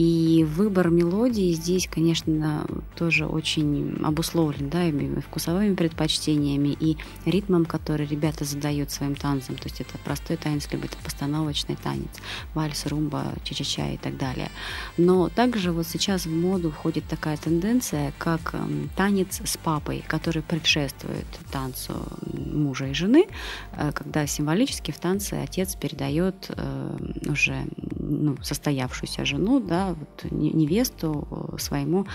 И 0.00 0.44
выбор 0.44 0.88
мелодии 0.88 1.52
здесь, 1.52 1.86
конечно, 1.86 2.66
тоже 2.96 3.26
очень 3.26 3.98
обусловлен, 4.02 4.70
да, 4.70 4.86
и 4.86 5.20
вкусовыми 5.20 5.74
предпочтениями, 5.74 6.74
и 6.80 6.96
ритмом, 7.26 7.66
который 7.66 8.06
ребята 8.06 8.46
задают 8.46 8.90
своим 8.90 9.14
танцам. 9.14 9.56
То 9.56 9.64
есть 9.64 9.82
это 9.82 9.98
простой 9.98 10.38
танец, 10.38 10.66
либо 10.72 10.86
это 10.86 10.96
постановочный 11.04 11.76
танец, 11.76 12.08
вальс, 12.54 12.86
румба, 12.86 13.34
ча-ча-ча 13.44 13.90
и 13.90 13.98
так 13.98 14.16
далее. 14.16 14.48
Но 14.96 15.28
также 15.28 15.70
вот 15.70 15.86
сейчас 15.86 16.24
в 16.24 16.34
моду 16.34 16.70
входит 16.70 17.04
такая 17.04 17.36
тенденция, 17.36 18.14
как 18.16 18.54
эм, 18.54 18.88
танец 18.96 19.42
с 19.44 19.58
папой, 19.58 20.02
который 20.08 20.40
предшествует 20.40 21.26
танцу 21.52 21.92
мужа 22.32 22.86
и 22.86 22.94
жены, 22.94 23.26
э, 23.72 23.92
когда 23.92 24.26
символически 24.26 24.92
в 24.92 24.98
танце 24.98 25.34
отец 25.34 25.74
передает 25.74 26.50
э, 26.56 26.96
уже 27.28 27.66
ну, 27.98 28.36
состоявшуюся 28.42 29.26
жену, 29.26 29.60
да, 29.60 29.89
вот, 29.94 30.30
не- 30.30 30.50
невесту 30.50 31.26
э, 31.30 31.58
своему 31.58 32.06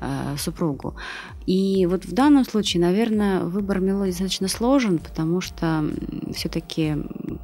э, 0.00 0.36
супругу. 0.36 0.94
И 1.46 1.86
вот 1.86 2.04
в 2.04 2.12
данном 2.12 2.44
случае, 2.44 2.82
наверное, 2.82 3.40
выбор 3.40 3.80
мелодии 3.80 4.10
достаточно 4.10 4.48
сложен, 4.48 4.98
потому 4.98 5.40
что 5.40 5.84
все-таки 6.34 6.96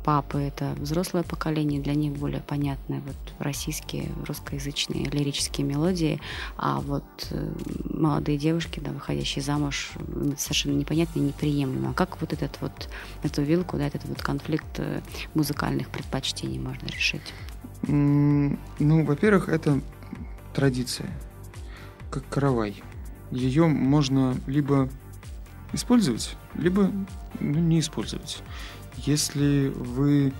папы 0.04 0.38
это 0.38 0.74
взрослое 0.78 1.22
поколение, 1.22 1.80
для 1.80 1.94
них 1.94 2.12
более 2.12 2.42
понятны 2.42 3.02
вот 3.06 3.16
российские, 3.38 4.10
русскоязычные 4.26 5.06
лирические 5.06 5.66
мелодии, 5.66 6.20
а 6.56 6.80
вот 6.80 7.04
э, 7.30 7.52
молодые 7.88 8.36
девушки, 8.38 8.80
да, 8.80 8.92
выходящие 8.92 9.42
замуж, 9.42 9.92
совершенно 10.36 10.74
непонятно 10.74 11.20
и 11.20 11.22
неприемлемо. 11.22 11.90
А 11.90 11.94
как 11.94 12.20
вот 12.20 12.32
этот 12.32 12.60
вот, 12.60 12.88
эту 13.22 13.42
вилку, 13.42 13.78
да, 13.78 13.86
этот 13.86 14.04
вот 14.04 14.22
конфликт 14.22 14.78
э, 14.78 15.00
музыкальных 15.32 15.88
предпочтений 15.88 16.58
можно 16.58 16.86
решить? 16.86 17.32
Ну, 17.86 19.04
во-первых, 19.04 19.48
это 19.48 19.80
традиция, 20.54 21.08
как 22.10 22.28
каравай. 22.28 22.82
Ее 23.30 23.66
можно 23.66 24.36
либо 24.46 24.88
использовать, 25.72 26.36
либо 26.54 26.90
ну, 27.40 27.58
не 27.58 27.80
использовать. 27.80 28.42
Если 28.98 29.72
вы, 29.74 30.32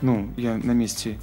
ну, 0.00 0.32
я 0.36 0.56
на 0.56 0.72
месте, 0.72 1.18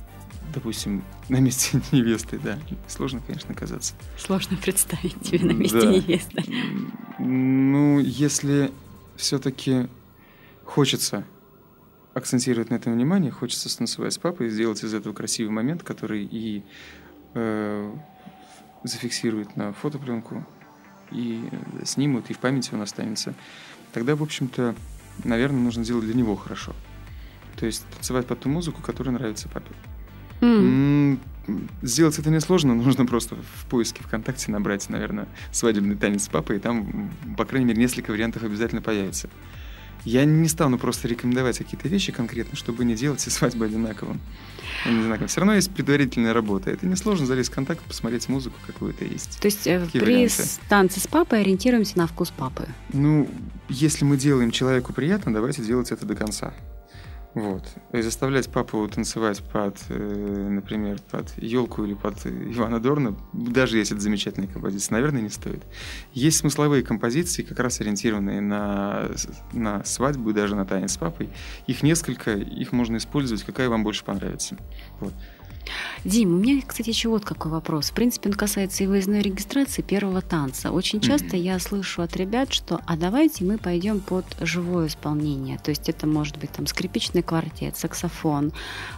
допустим, 0.54 1.04
на 1.30 1.38
месте 1.40 1.82
невесты, 1.92 2.40
да, 2.40 2.60
сложно, 2.88 3.22
конечно, 3.26 3.54
оказаться. 3.54 3.94
Сложно 4.18 4.58
представить 4.58 5.20
тебе 5.22 5.46
на 5.46 5.52
месте 5.52 5.82
Да. 5.82 5.92
невесты. 5.92 6.44
Ну, 7.20 8.00
если 8.00 8.72
все-таки 9.16 9.88
хочется 10.66 11.24
акцентировать 12.14 12.70
на 12.70 12.76
этом 12.76 12.94
внимание, 12.94 13.32
хочется 13.32 13.70
станцевать 13.70 14.14
с 14.14 14.18
папой 14.18 14.48
и 14.48 14.50
сделать 14.50 14.84
из 14.84 14.94
этого 14.94 15.14
красивый 15.14 15.52
момент, 15.52 15.84
который 15.84 16.24
и 16.30 16.64
э, 17.34 17.96
зафиксирует 18.84 19.56
на 19.56 19.74
фотопленку, 19.74 20.46
и 21.12 21.48
э, 21.52 21.86
снимут, 21.86 22.30
и 22.30 22.34
в 22.34 22.40
памяти 22.40 22.74
он 22.74 22.82
останется, 22.82 23.34
тогда, 23.94 24.16
в 24.16 24.24
общем-то, 24.24 24.76
наверное, 25.24 25.60
нужно 25.60 25.84
сделать 25.84 26.06
для 26.06 26.14
него 26.14 26.36
хорошо. 26.36 26.74
То 27.58 27.66
есть 27.66 27.86
танцевать 27.94 28.26
под 28.28 28.40
ту 28.40 28.50
музыку, 28.50 28.82
которая 28.82 29.14
нравится 29.14 29.48
папе. 29.50 29.72
М, 30.42 31.20
Сделать 31.82 32.18
это 32.20 32.30
несложно, 32.30 32.74
нужно 32.74 33.06
просто 33.06 33.36
в 33.36 33.66
поиске 33.66 34.02
ВКонтакте 34.04 34.50
набрать, 34.50 34.90
наверное, 34.90 35.28
свадебный 35.52 35.96
танец 35.98 36.24
с 36.24 36.28
папой, 36.30 36.56
и 36.56 36.60
там, 36.60 37.12
по 37.38 37.44
крайней 37.44 37.68
мере, 37.68 37.82
несколько 37.82 38.12
вариантов 38.12 38.44
обязательно 38.44 38.82
появится. 38.82 39.30
Я 40.06 40.26
не 40.26 40.48
стану 40.50 40.78
просто 40.78 41.08
рекомендовать 41.08 41.58
какие-то 41.58 41.88
вещи 41.88 42.12
конкретно, 42.12 42.58
чтобы 42.58 42.84
не 42.86 42.96
делать 42.96 43.22
все 43.22 43.30
свадьбы 43.30 43.66
одинаковым. 43.66 44.20
Знаю, 44.86 45.28
Все 45.28 45.40
равно 45.40 45.54
есть 45.56 45.72
предварительная 45.72 46.34
работа. 46.34 46.70
Это 46.72 46.86
несложно 46.86 47.26
залезть 47.26 47.52
в 47.52 47.54
контакт, 47.54 47.82
посмотреть 47.82 48.28
музыку 48.28 48.56
какую-то 48.66 49.06
есть. 49.06 49.40
То 49.40 49.46
есть 49.48 49.66
э, 49.68 49.80
Какие 49.86 50.02
при 50.02 50.14
варианты? 50.16 50.44
танце 50.68 51.00
с 51.00 51.08
папой 51.08 51.42
ориентируемся 51.42 51.98
на 51.98 52.08
вкус 52.08 52.32
папы. 52.32 52.68
Ну, 52.92 53.30
если 53.70 54.04
мы 54.04 54.18
делаем 54.18 54.52
человеку 54.52 54.92
приятно, 54.94 55.34
давайте 55.34 55.62
делать 55.62 55.92
это 55.92 56.06
до 56.06 56.16
конца. 56.16 56.54
Вот. 57.34 57.64
И 57.92 58.02
заставлять 58.02 58.50
папу 58.50 58.88
танцевать 58.88 59.42
под, 59.52 59.78
э, 59.90 60.48
например, 60.50 61.00
под 61.10 61.36
елку 61.38 61.84
или 61.84 61.96
под 61.96 62.26
Ивана 62.26 62.80
Дорна, 62.80 63.16
даже 63.34 63.78
если 63.78 63.96
это 63.96 64.04
замечательная 64.04 64.48
композиция, 64.48 64.94
наверное, 64.94 65.22
не 65.22 65.30
стоит. 65.30 65.64
Есть 66.14 66.38
смысловые 66.40 66.84
композиции, 66.84 67.42
как 67.42 67.60
раз 67.60 67.82
ориентированные 67.82 68.40
на, 68.40 69.10
на 69.52 69.84
свадьбу 69.84 70.32
даже 70.32 70.56
на 70.56 70.66
танец 70.66 70.92
с 70.94 70.98
папой. 70.98 71.30
Их 71.66 71.82
несколько, 71.82 72.34
их 72.34 72.72
можно 72.72 72.98
использовать, 72.98 73.44
какая 73.44 73.68
вам 73.68 73.84
больше 73.84 74.04
понравится. 74.04 74.56
Вот. 75.00 75.14
Дим, 76.04 76.34
у 76.34 76.38
меня, 76.38 76.62
кстати, 76.66 76.90
еще 76.90 77.08
вот 77.08 77.24
какой 77.24 77.50
вопрос. 77.52 77.92
В 77.92 77.94
принципе, 77.94 78.30
он 78.30 78.36
касается 78.36 78.84
и 78.84 78.88
выездной 78.88 79.22
регистрации 79.22 79.82
первого 79.82 80.22
танца. 80.22 80.72
Очень 80.72 81.00
часто 81.00 81.28
Мгм. 81.28 81.38
я 81.38 81.60
слышу 81.60 82.02
от 82.02 82.18
ребят, 82.18 82.52
что 82.54 82.82
а 82.86 82.98
давайте 82.98 83.46
мы 83.46 83.58
пойдем 83.58 84.02
под 84.02 84.26
живое 84.42 84.88
исполнение. 84.88 85.58
То 85.60 85.70
есть 85.70 85.88
это 85.88 86.06
может 86.06 86.38
быть 86.38 86.52
там 86.52 86.68
скрипичный 86.68 87.22
квартет, 87.24 87.78
саксофон, 87.78 88.52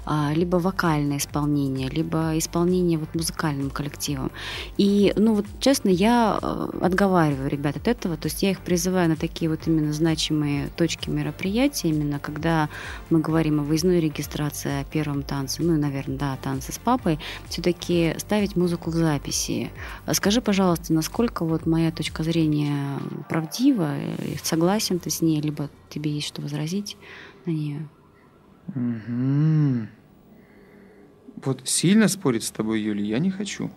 а, 0.06 0.32
либо 0.34 0.58
вокальное 0.58 1.18
исполнение, 1.18 1.90
либо 1.90 2.36
исполнение 2.38 2.98
вот 2.98 3.14
музыкальным 3.14 3.70
коллективом. 3.70 4.32
И, 4.78 5.14
ну 5.16 5.36
вот 5.36 5.46
честно, 5.60 5.90
я 5.90 6.40
э, 6.42 6.70
отговариваю 6.82 7.50
ребят 7.50 7.78
от 7.78 7.88
этого. 7.88 8.18
То 8.18 8.28
есть 8.28 8.42
я 8.42 8.52
их 8.52 8.60
призываю 8.62 9.10
на 9.10 9.16
такие 9.16 9.50
вот 9.50 9.68
именно 9.68 9.94
значимые 9.94 10.70
точки 10.76 11.10
мероприятия, 11.12 11.90
именно 11.90 12.18
когда 12.20 12.70
мы 13.12 13.20
говорим 13.20 13.60
о 13.60 13.64
выездной 13.64 14.00
регистрации, 14.00 14.82
о 14.82 14.84
первом 14.86 15.22
танце, 15.22 15.62
ну 15.62 15.76
и, 15.76 15.78
наверное, 15.78 16.18
да, 16.18 16.35
танце 16.36 16.72
с 16.72 16.78
папой, 16.78 17.20
все-таки 17.50 18.16
ставить 18.18 18.56
музыку 18.56 18.90
в 18.90 18.94
записи. 18.94 19.72
Скажи, 20.12 20.42
пожалуйста, 20.42 20.94
насколько 20.94 21.46
вот 21.46 21.66
моя 21.66 21.92
точка 21.92 22.24
зрения 22.24 23.00
правдива, 23.30 23.96
согласен 24.44 25.00
ты 25.00 25.10
с 25.10 25.22
ней, 25.22 25.42
либо 25.42 25.70
тебе 25.90 26.12
есть 26.12 26.28
что 26.28 26.42
возразить 26.42 26.98
на 27.46 27.52
нее? 27.52 27.88
Вот 31.44 31.62
сильно 31.66 32.08
спорить 32.08 32.44
с 32.44 32.52
тобой, 32.52 32.82
Юля, 32.82 33.04
я 33.04 33.20
не 33.20 33.30
хочу. 33.30 33.70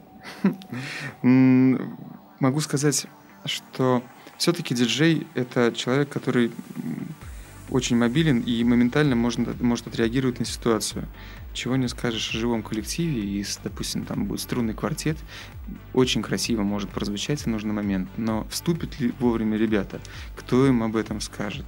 Могу 1.23 2.61
сказать, 2.61 3.07
что 3.45 4.03
все-таки 4.37 4.75
диджей— 4.75 5.27
это 5.35 5.73
человек, 5.73 6.09
который 6.09 6.53
очень 7.71 7.97
мобилен 7.97 8.41
и 8.41 8.65
моментально 8.65 9.15
может, 9.17 9.61
может 9.61 9.87
отреагировать 9.87 10.39
на 10.39 10.45
ситуацию. 10.45 11.07
Чего 11.59 11.75
не 11.75 11.89
скажешь 11.89 12.31
о 12.31 12.39
живом 12.39 12.63
коллективе, 12.63 13.21
и, 13.21 13.45
допустим, 13.65 14.05
там 14.05 14.27
будет 14.27 14.41
струнный 14.41 14.75
квартет, 14.75 15.19
очень 15.93 16.23
красиво 16.23 16.63
может 16.63 16.89
прозвучать 16.89 17.41
в 17.41 17.47
нужный 17.49 17.73
момент, 17.73 18.09
но 18.17 18.47
вступят 18.49 19.01
ли 19.01 19.13
вовремя 19.19 19.59
ребята, 19.59 20.01
кто 20.37 20.69
им 20.69 20.85
об 20.85 20.95
этом 20.95 21.21
скажет? 21.21 21.67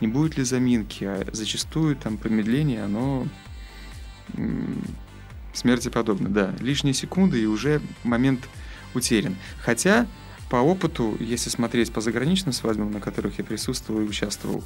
Не 0.00 0.08
будет 0.08 0.38
ли 0.38 0.42
заминки? 0.42 1.04
А 1.04 1.28
зачастую 1.32 1.96
там 1.96 2.16
промедление, 2.16 2.82
оно 2.82 3.26
смерти 5.52 5.90
подобно, 5.90 6.30
да. 6.30 6.54
Лишние 6.60 6.94
секунды, 6.94 7.38
и 7.42 7.44
уже 7.44 7.82
момент 8.04 8.48
утерян. 8.94 9.36
Хотя, 9.60 10.06
по 10.48 10.56
опыту, 10.56 11.14
если 11.20 11.50
смотреть 11.50 11.92
по 11.92 12.00
заграничным 12.00 12.54
свадьбам, 12.54 12.90
на 12.90 13.00
которых 13.02 13.36
я 13.36 13.44
присутствовал 13.44 14.00
и 14.00 14.04
участвовал, 14.04 14.64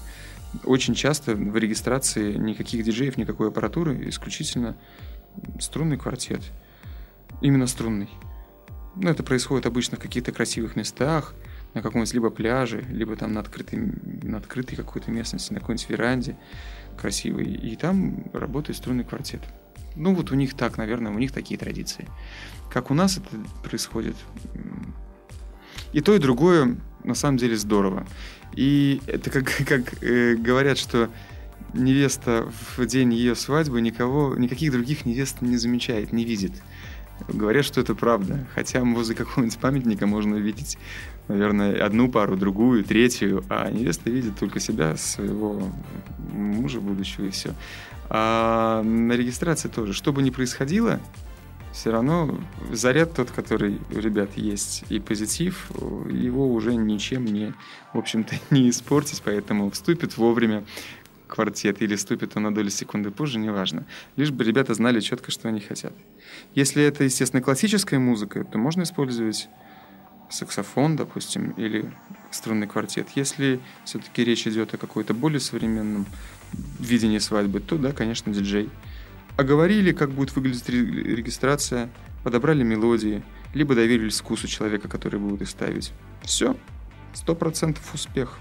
очень 0.64 0.94
часто 0.94 1.34
в 1.34 1.56
регистрации 1.56 2.34
никаких 2.34 2.84
диджеев, 2.84 3.16
никакой 3.16 3.48
аппаратуры, 3.48 4.08
исключительно 4.08 4.76
струнный 5.58 5.96
квартет. 5.96 6.42
Именно 7.40 7.66
струнный. 7.66 8.10
Ну, 8.96 9.08
это 9.08 9.22
происходит 9.22 9.66
обычно 9.66 9.96
в 9.96 10.00
каких-то 10.00 10.32
красивых 10.32 10.76
местах, 10.76 11.34
на 11.74 11.82
каком-нибудь 11.82 12.12
либо 12.12 12.30
пляже, 12.30 12.84
либо 12.90 13.14
там 13.16 13.32
на 13.32 13.40
открытой, 13.40 13.78
на 13.78 14.38
открытой 14.38 14.76
какой-то 14.76 15.10
местности, 15.10 15.52
на 15.52 15.60
какой-нибудь 15.60 15.88
веранде 15.88 16.36
красивой. 16.98 17.44
И 17.44 17.76
там 17.76 18.24
работает 18.32 18.76
струнный 18.76 19.04
квартет. 19.04 19.42
Ну 19.94 20.14
вот 20.14 20.32
у 20.32 20.34
них 20.34 20.54
так, 20.54 20.76
наверное, 20.76 21.12
у 21.12 21.18
них 21.18 21.32
такие 21.32 21.58
традиции. 21.58 22.08
Как 22.72 22.90
у 22.90 22.94
нас 22.94 23.18
это 23.18 23.28
происходит? 23.62 24.16
И 25.92 26.00
то, 26.00 26.14
и 26.14 26.18
другое 26.18 26.76
на 27.04 27.14
самом 27.14 27.36
деле 27.38 27.56
здорово. 27.56 28.06
И 28.54 29.00
это 29.06 29.30
как, 29.30 29.50
как 29.66 30.02
э, 30.02 30.34
говорят, 30.34 30.78
что 30.78 31.08
невеста 31.74 32.50
в 32.76 32.84
день 32.86 33.12
ее 33.14 33.34
свадьбы 33.34 33.80
никого, 33.80 34.34
никаких 34.36 34.72
других 34.72 35.06
невест 35.06 35.40
не 35.40 35.56
замечает, 35.56 36.12
не 36.12 36.24
видит. 36.24 36.52
Говорят, 37.28 37.64
что 37.64 37.80
это 37.80 37.94
правда. 37.94 38.46
Хотя 38.54 38.82
возле 38.82 39.14
какого-нибудь 39.14 39.58
памятника 39.58 40.06
можно 40.06 40.36
увидеть, 40.36 40.78
наверное, 41.28 41.84
одну 41.84 42.10
пару, 42.10 42.36
другую, 42.36 42.82
третью, 42.82 43.44
а 43.48 43.70
невеста 43.70 44.10
видит 44.10 44.38
только 44.38 44.58
себя, 44.58 44.96
своего 44.96 45.62
мужа 46.32 46.80
будущего 46.80 47.26
и 47.26 47.30
все. 47.30 47.54
А 48.08 48.82
на 48.82 49.12
регистрации 49.12 49.68
тоже. 49.68 49.92
Что 49.92 50.12
бы 50.12 50.22
ни 50.22 50.30
происходило, 50.30 50.98
все 51.72 51.90
равно 51.90 52.38
заряд 52.72 53.14
тот, 53.14 53.30
который 53.30 53.80
у 53.90 53.98
ребят 53.98 54.36
есть, 54.36 54.84
и 54.88 54.98
позитив, 54.98 55.70
его 56.10 56.52
уже 56.52 56.74
ничем 56.74 57.24
не, 57.24 57.54
в 57.92 57.98
общем-то, 57.98 58.34
не 58.50 58.70
испортить, 58.70 59.22
поэтому 59.24 59.70
вступит 59.70 60.16
вовремя 60.16 60.64
квартет 61.28 61.80
или 61.80 61.94
вступит 61.94 62.36
он 62.36 62.42
на 62.42 62.54
долю 62.54 62.70
секунды 62.70 63.10
позже, 63.10 63.38
неважно. 63.38 63.86
Лишь 64.16 64.32
бы 64.32 64.44
ребята 64.44 64.74
знали 64.74 65.00
четко, 65.00 65.30
что 65.30 65.48
они 65.48 65.60
хотят. 65.60 65.92
Если 66.54 66.82
это, 66.82 67.04
естественно, 67.04 67.40
классическая 67.40 67.98
музыка, 67.98 68.44
то 68.44 68.58
можно 68.58 68.82
использовать 68.82 69.48
саксофон, 70.28 70.96
допустим, 70.96 71.50
или 71.52 71.92
струнный 72.30 72.66
квартет. 72.66 73.08
Если 73.14 73.60
все-таки 73.84 74.24
речь 74.24 74.46
идет 74.46 74.74
о 74.74 74.78
какой-то 74.78 75.14
более 75.14 75.40
современном 75.40 76.06
видении 76.78 77.18
свадьбы, 77.18 77.60
то 77.60 77.78
да, 77.78 77.92
конечно, 77.92 78.32
диджей 78.32 78.68
оговорили, 79.40 79.92
как 79.92 80.10
будет 80.10 80.34
выглядеть 80.36 80.68
регистрация, 80.68 81.90
подобрали 82.22 82.62
мелодии, 82.62 83.22
либо 83.54 83.74
доверились 83.74 84.20
вкусу 84.20 84.46
человека, 84.46 84.88
который 84.88 85.18
будет 85.18 85.42
их 85.42 85.48
ставить. 85.48 85.92
Все, 86.22 86.56
сто 87.14 87.34
процентов 87.34 87.92
успех. 87.94 88.38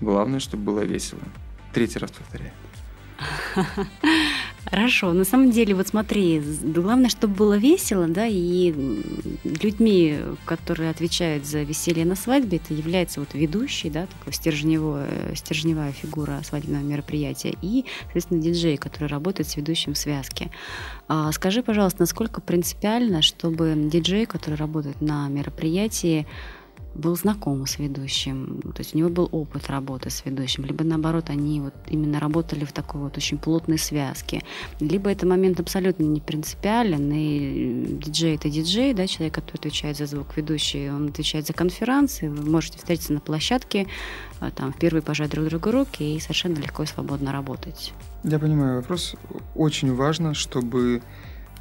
Главное, 0.00 0.40
чтобы 0.40 0.64
было 0.64 0.80
весело. 0.80 1.22
Третий 1.72 1.98
раз 1.98 2.10
повторяю. 2.12 2.52
Хорошо, 4.70 5.14
на 5.14 5.24
самом 5.24 5.50
деле, 5.50 5.74
вот 5.74 5.88
смотри, 5.88 6.42
главное, 6.62 7.08
чтобы 7.08 7.34
было 7.34 7.56
весело, 7.56 8.06
да, 8.06 8.26
и 8.26 8.70
людьми, 9.62 10.18
которые 10.44 10.90
отвечают 10.90 11.46
за 11.46 11.62
веселье 11.62 12.04
на 12.04 12.14
свадьбе, 12.14 12.58
это 12.58 12.74
является 12.74 13.20
вот 13.20 13.32
ведущий, 13.32 13.88
да, 13.88 14.06
такой 14.06 14.34
стержневая, 14.34 15.34
стержневая 15.34 15.92
фигура 15.92 16.40
свадебного 16.44 16.82
мероприятия, 16.82 17.54
и, 17.62 17.86
соответственно, 18.02 18.42
диджей, 18.42 18.76
который 18.76 19.08
работает 19.08 19.48
с 19.48 19.56
ведущим 19.56 19.94
в 19.94 19.98
связке. 19.98 20.50
А 21.08 21.32
скажи, 21.32 21.62
пожалуйста, 21.62 22.00
насколько 22.00 22.42
принципиально, 22.42 23.22
чтобы 23.22 23.72
диджей, 23.74 24.26
который 24.26 24.56
работает 24.56 25.00
на 25.00 25.28
мероприятии, 25.28 26.26
был 26.94 27.16
знаком 27.16 27.66
с 27.66 27.78
ведущим, 27.78 28.60
то 28.74 28.80
есть 28.80 28.94
у 28.94 28.98
него 28.98 29.08
был 29.08 29.28
опыт 29.30 29.68
работы 29.68 30.10
с 30.10 30.24
ведущим, 30.24 30.64
либо 30.64 30.84
наоборот 30.84 31.30
они 31.30 31.60
вот 31.60 31.74
именно 31.88 32.18
работали 32.18 32.64
в 32.64 32.72
такой 32.72 33.00
вот 33.00 33.16
очень 33.16 33.38
плотной 33.38 33.78
связке, 33.78 34.42
либо 34.80 35.10
это 35.10 35.26
момент 35.26 35.60
абсолютно 35.60 36.04
не 36.04 36.20
принципиален, 36.20 37.10
и 37.12 37.98
диджей 38.04 38.34
это 38.34 38.50
диджей, 38.50 38.94
да, 38.94 39.06
человек, 39.06 39.34
который 39.34 39.58
отвечает 39.58 39.96
за 39.96 40.06
звук, 40.06 40.36
ведущий, 40.36 40.90
он 40.90 41.08
отвечает 41.08 41.46
за 41.46 41.52
конференции, 41.52 42.28
вы 42.28 42.50
можете 42.50 42.78
встретиться 42.78 43.12
на 43.12 43.20
площадке, 43.20 43.86
а, 44.40 44.50
там 44.50 44.72
впервые 44.72 45.02
пожать 45.02 45.30
друг 45.30 45.46
другу 45.46 45.70
руки 45.70 46.16
и 46.16 46.20
совершенно 46.20 46.56
легко 46.56 46.82
и 46.82 46.86
свободно 46.86 47.32
работать. 47.32 47.92
Я 48.24 48.38
понимаю 48.38 48.76
вопрос. 48.76 49.14
Очень 49.54 49.94
важно, 49.94 50.34
чтобы 50.34 51.02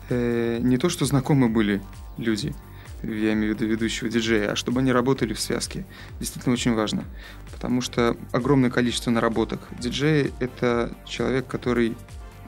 э, 0.10 0.60
не 0.62 0.78
то, 0.78 0.90
что 0.90 1.06
знакомы 1.06 1.50
были 1.50 1.82
люди, 2.18 2.56
я 3.04 3.34
имею 3.34 3.54
в 3.54 3.58
виду 3.58 3.70
ведущего 3.70 4.10
диджея, 4.10 4.52
а 4.52 4.56
чтобы 4.56 4.80
они 4.80 4.92
работали 4.92 5.34
в 5.34 5.40
связке. 5.40 5.86
Действительно 6.20 6.54
очень 6.54 6.74
важно, 6.74 7.04
потому 7.52 7.82
что 7.82 8.18
огромное 8.32 8.70
количество 8.70 9.12
наработок. 9.12 9.62
Диджей— 9.80 10.32
это 10.40 10.96
человек, 11.06 11.48
который 11.48 11.96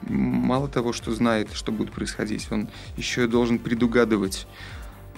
мало 0.02 0.68
того, 0.68 0.92
что 0.92 1.12
знает, 1.12 1.48
что 1.52 1.72
будет 1.72 1.92
происходить, 1.92 2.48
он 2.50 2.68
еще 2.96 3.24
и 3.24 3.28
должен 3.28 3.58
предугадывать. 3.58 4.46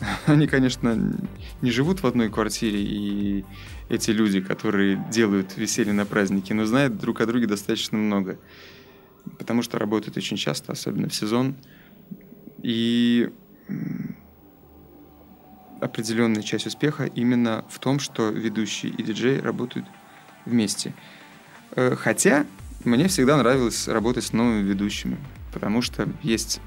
Они, 0.26 0.46
конечно, 0.46 1.16
не 1.60 1.70
живут 1.70 2.02
в 2.02 2.06
одной 2.06 2.30
квартире, 2.30 2.80
и 2.82 3.44
эти 3.88 4.10
люди, 4.10 4.40
которые 4.40 5.04
делают 5.10 5.56
веселье 5.56 5.92
на 5.92 6.04
празднике, 6.04 6.54
но 6.54 6.64
знают 6.64 6.98
друг 6.98 7.20
о 7.20 7.26
друге 7.26 7.46
достаточно 7.46 7.96
много, 7.96 8.38
потому 9.38 9.62
что 9.62 9.78
работают 9.78 10.16
очень 10.16 10.36
часто, 10.36 10.72
особенно 10.72 11.08
в 11.08 11.14
сезон. 11.14 11.56
И 12.62 13.30
определенная 15.82 16.42
часть 16.42 16.66
успеха 16.66 17.04
именно 17.04 17.64
в 17.68 17.78
том, 17.78 17.98
что 17.98 18.28
ведущий 18.28 18.88
и 18.88 19.02
диджей 19.02 19.40
работают 19.40 19.86
вместе. 20.44 20.94
Э, 21.72 21.96
хотя 21.96 22.46
мне 22.84 23.08
всегда 23.08 23.36
нравилось 23.36 23.88
работать 23.88 24.24
с 24.24 24.32
новыми 24.32 24.62
ведущими, 24.62 25.18
потому 25.52 25.82
что 25.82 26.08
есть 26.22 26.60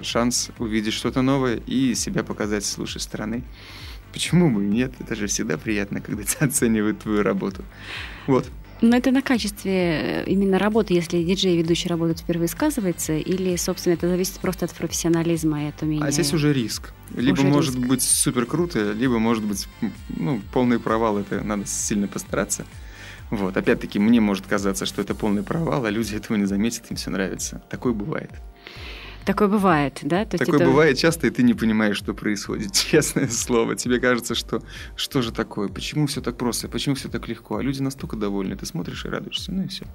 шанс 0.00 0.50
увидеть 0.58 0.94
что-то 0.94 1.22
новое 1.22 1.56
и 1.56 1.94
себя 1.94 2.24
показать 2.24 2.64
с 2.64 2.78
лучшей 2.78 3.00
стороны. 3.00 3.42
Почему 4.12 4.50
бы 4.50 4.64
и 4.64 4.68
нет? 4.68 4.92
Это 4.98 5.14
же 5.14 5.26
всегда 5.26 5.56
приятно, 5.56 6.00
когда 6.00 6.22
тебя 6.24 6.46
оценивают 6.46 7.00
твою 7.00 7.22
работу. 7.22 7.64
Вот. 8.26 8.48
Но 8.82 8.96
это 8.96 9.12
на 9.12 9.22
качестве 9.22 9.72
э, 9.72 10.24
именно 10.26 10.58
работы, 10.58 10.92
если 10.92 11.22
диджей 11.22 11.56
ведущий 11.56 11.88
работают 11.88 12.18
впервые 12.18 12.48
сказывается, 12.48 13.16
или, 13.16 13.54
собственно, 13.54 13.94
это 13.94 14.08
зависит 14.08 14.40
просто 14.40 14.64
от 14.64 14.72
профессионализма 14.72 15.64
и 15.64 15.68
от 15.68 15.80
умения? 15.82 16.04
А 16.04 16.10
здесь 16.10 16.32
уже 16.32 16.52
риск. 16.52 16.92
Либо 17.14 17.38
уже 17.38 17.46
может 17.46 17.76
риск. 17.76 17.86
быть 17.86 18.02
супер 18.02 18.44
круто, 18.44 18.90
либо 18.92 19.20
может 19.20 19.44
быть 19.44 19.68
ну, 20.08 20.42
полный 20.52 20.80
провал, 20.80 21.18
это 21.18 21.42
надо 21.44 21.64
сильно 21.64 22.08
постараться. 22.08 22.66
Вот, 23.30 23.56
опять-таки, 23.56 24.00
мне 24.00 24.20
может 24.20 24.46
казаться, 24.48 24.84
что 24.84 25.00
это 25.00 25.14
полный 25.14 25.44
провал, 25.44 25.84
а 25.84 25.90
люди 25.90 26.16
этого 26.16 26.36
не 26.36 26.46
заметят, 26.46 26.90
им 26.90 26.96
все 26.96 27.10
нравится. 27.10 27.62
Такое 27.70 27.92
бывает. 27.92 28.32
Такое 29.24 29.48
бывает, 29.48 30.00
да? 30.02 30.24
То 30.24 30.38
такое 30.38 30.56
это... 30.56 30.64
бывает 30.64 30.98
часто, 30.98 31.26
и 31.26 31.30
ты 31.30 31.42
не 31.42 31.54
понимаешь, 31.54 31.96
что 31.96 32.14
происходит. 32.14 32.72
Честное 32.90 33.28
слово. 33.28 33.76
Тебе 33.76 34.00
кажется, 34.00 34.34
что 34.34 34.62
что 34.96 35.22
же 35.22 35.32
такое? 35.32 35.68
Почему 35.68 36.06
все 36.06 36.20
так 36.20 36.36
просто? 36.36 36.68
Почему 36.68 36.94
все 36.94 37.08
так 37.08 37.28
легко? 37.28 37.56
А 37.56 37.62
люди 37.62 37.80
настолько 37.82 38.16
довольны. 38.16 38.56
Ты 38.56 38.66
смотришь 38.66 39.04
и 39.04 39.08
радуешься. 39.08 39.52
Ну 39.52 39.64
и 39.64 39.68
все. 39.68 39.86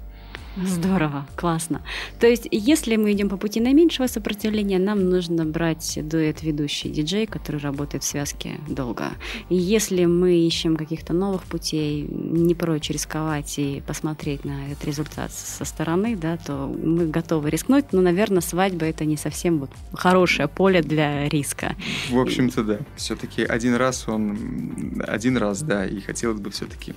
Здорово, 0.66 1.26
классно. 1.36 1.82
То 2.20 2.26
есть, 2.26 2.48
если 2.50 2.96
мы 2.96 3.12
идем 3.12 3.28
по 3.28 3.36
пути 3.36 3.60
наименьшего 3.60 4.06
сопротивления, 4.06 4.78
нам 4.78 5.08
нужно 5.08 5.44
брать 5.44 5.98
дуэт 6.02 6.42
ведущий 6.42 6.88
диджей, 6.88 7.26
который 7.26 7.60
работает 7.60 8.02
в 8.02 8.06
связке 8.06 8.56
долго. 8.68 9.12
И 9.48 9.54
если 9.54 10.04
мы 10.04 10.34
ищем 10.34 10.76
каких-то 10.76 11.12
новых 11.12 11.44
путей, 11.44 12.02
не 12.08 12.54
прочь 12.54 12.90
рисковать 12.90 13.58
и 13.58 13.82
посмотреть 13.86 14.44
на 14.44 14.70
этот 14.70 14.84
результат 14.84 15.32
со 15.32 15.64
стороны, 15.64 16.16
да, 16.16 16.36
то 16.36 16.66
мы 16.66 17.06
готовы 17.06 17.50
рискнуть, 17.50 17.92
но, 17.92 18.00
наверное, 18.00 18.40
свадьба 18.40 18.86
это 18.86 19.04
не 19.04 19.16
совсем 19.16 19.58
вот 19.58 19.70
хорошее 19.92 20.48
поле 20.48 20.82
для 20.82 21.28
риска. 21.28 21.76
В 22.10 22.18
общем-то, 22.18 22.64
да. 22.64 22.78
Все-таки 22.96 23.42
один 23.42 23.74
раз 23.74 24.08
он 24.08 25.02
один 25.06 25.36
раз, 25.36 25.62
да, 25.62 25.86
и 25.86 26.00
хотелось 26.00 26.40
бы 26.40 26.50
все-таки 26.50 26.94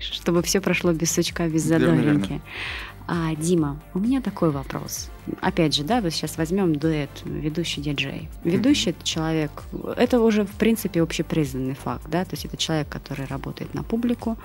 чтобы 0.00 0.42
все 0.42 0.60
прошло 0.60 0.92
без 0.92 1.12
сучка, 1.12 1.48
без 1.48 1.62
задоринки. 1.62 2.40
А, 3.10 3.34
Дима, 3.34 3.80
у 3.94 4.00
меня 4.00 4.20
такой 4.20 4.50
вопрос. 4.50 5.08
Опять 5.40 5.74
же, 5.74 5.82
да, 5.82 6.02
вот 6.02 6.12
сейчас 6.12 6.36
возьмем 6.36 6.76
дуэт 6.76 7.08
ведущий 7.24 7.80
диджей. 7.80 8.28
Ведущий 8.44 8.90
это 8.90 9.02
человек, 9.02 9.50
это 9.96 10.20
уже 10.20 10.44
в 10.44 10.52
принципе 10.52 11.00
общепризнанный 11.00 11.74
факт, 11.74 12.06
да, 12.10 12.26
то 12.26 12.32
есть 12.32 12.44
это 12.44 12.58
человек, 12.58 12.86
который 12.90 13.24
работает 13.24 13.72
на 13.72 13.82
публику, 13.82 14.36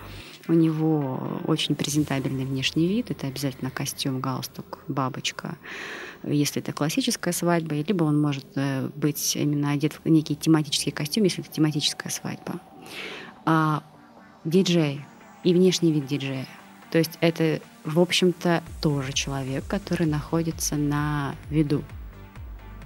у 0.47 0.53
него 0.53 1.41
очень 1.45 1.75
презентабельный 1.75 2.45
внешний 2.45 2.87
вид, 2.87 3.11
это 3.11 3.27
обязательно 3.27 3.69
костюм, 3.69 4.21
галстук, 4.21 4.79
бабочка, 4.87 5.57
если 6.23 6.61
это 6.61 6.71
классическая 6.71 7.33
свадьба, 7.33 7.75
либо 7.75 8.05
он 8.05 8.21
может 8.21 8.45
э, 8.55 8.89
быть 8.95 9.35
именно 9.35 9.71
одет 9.71 9.99
в 10.01 10.07
некий 10.07 10.37
тематический 10.37 10.93
костюм, 10.93 11.25
если 11.25 11.43
это 11.43 11.51
тематическая 11.51 12.09
свадьба. 12.09 12.61
А 13.45 13.83
диджей, 14.45 15.01
и 15.43 15.53
внешний 15.53 15.91
вид 15.91 16.05
диджея. 16.07 16.47
То 16.91 16.99
есть 16.99 17.17
это, 17.21 17.59
в 17.83 17.99
общем-то, 17.99 18.63
тоже 18.81 19.13
человек, 19.13 19.65
который 19.67 20.05
находится 20.05 20.75
на 20.75 21.35
виду, 21.49 21.83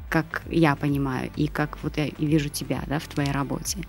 как 0.09 0.43
я 0.49 0.75
понимаю, 0.75 1.29
и 1.35 1.47
как 1.47 1.77
вот 1.83 1.97
я 1.97 2.09
вижу 2.17 2.47
тебя 2.47 2.81
да, 2.87 2.99
в 2.99 3.07
твоей 3.07 3.31
работе. 3.31 3.79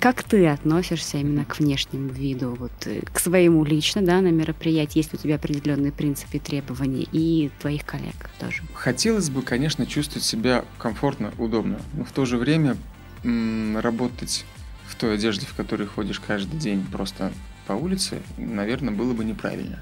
Как 0.00 0.22
ты 0.22 0.46
относишься 0.46 1.18
именно 1.18 1.44
к 1.44 1.58
внешнему 1.58 2.08
виду, 2.08 2.54
вот, 2.58 2.72
э, 2.86 3.02
к 3.12 3.18
своему 3.20 3.64
лично 3.64 4.00
да, 4.00 4.22
на 4.22 4.28
мероприятии? 4.28 4.98
Есть 4.98 5.12
у 5.12 5.18
тебя 5.18 5.34
определенные 5.34 5.92
принципы 5.92 6.38
и 6.38 6.40
требования, 6.40 7.06
и 7.12 7.50
твоих 7.60 7.84
коллег 7.84 8.30
тоже? 8.40 8.62
Хотелось 8.72 9.28
бы, 9.28 9.42
конечно, 9.42 9.84
чувствовать 9.84 10.24
себя 10.24 10.64
комфортно, 10.78 11.32
удобно, 11.36 11.78
но 11.92 12.04
в 12.04 12.12
то 12.12 12.24
же 12.24 12.38
время 12.38 12.78
м- 13.22 13.78
работать 13.78 14.46
в 14.86 14.94
той 14.94 15.14
одежде, 15.14 15.44
в 15.44 15.54
которой 15.54 15.86
ходишь 15.86 16.20
каждый 16.20 16.58
день, 16.58 16.86
просто 16.90 17.30
по 17.68 17.74
улице, 17.74 18.22
наверное, 18.38 18.94
было 18.94 19.12
бы 19.12 19.24
неправильно. 19.24 19.78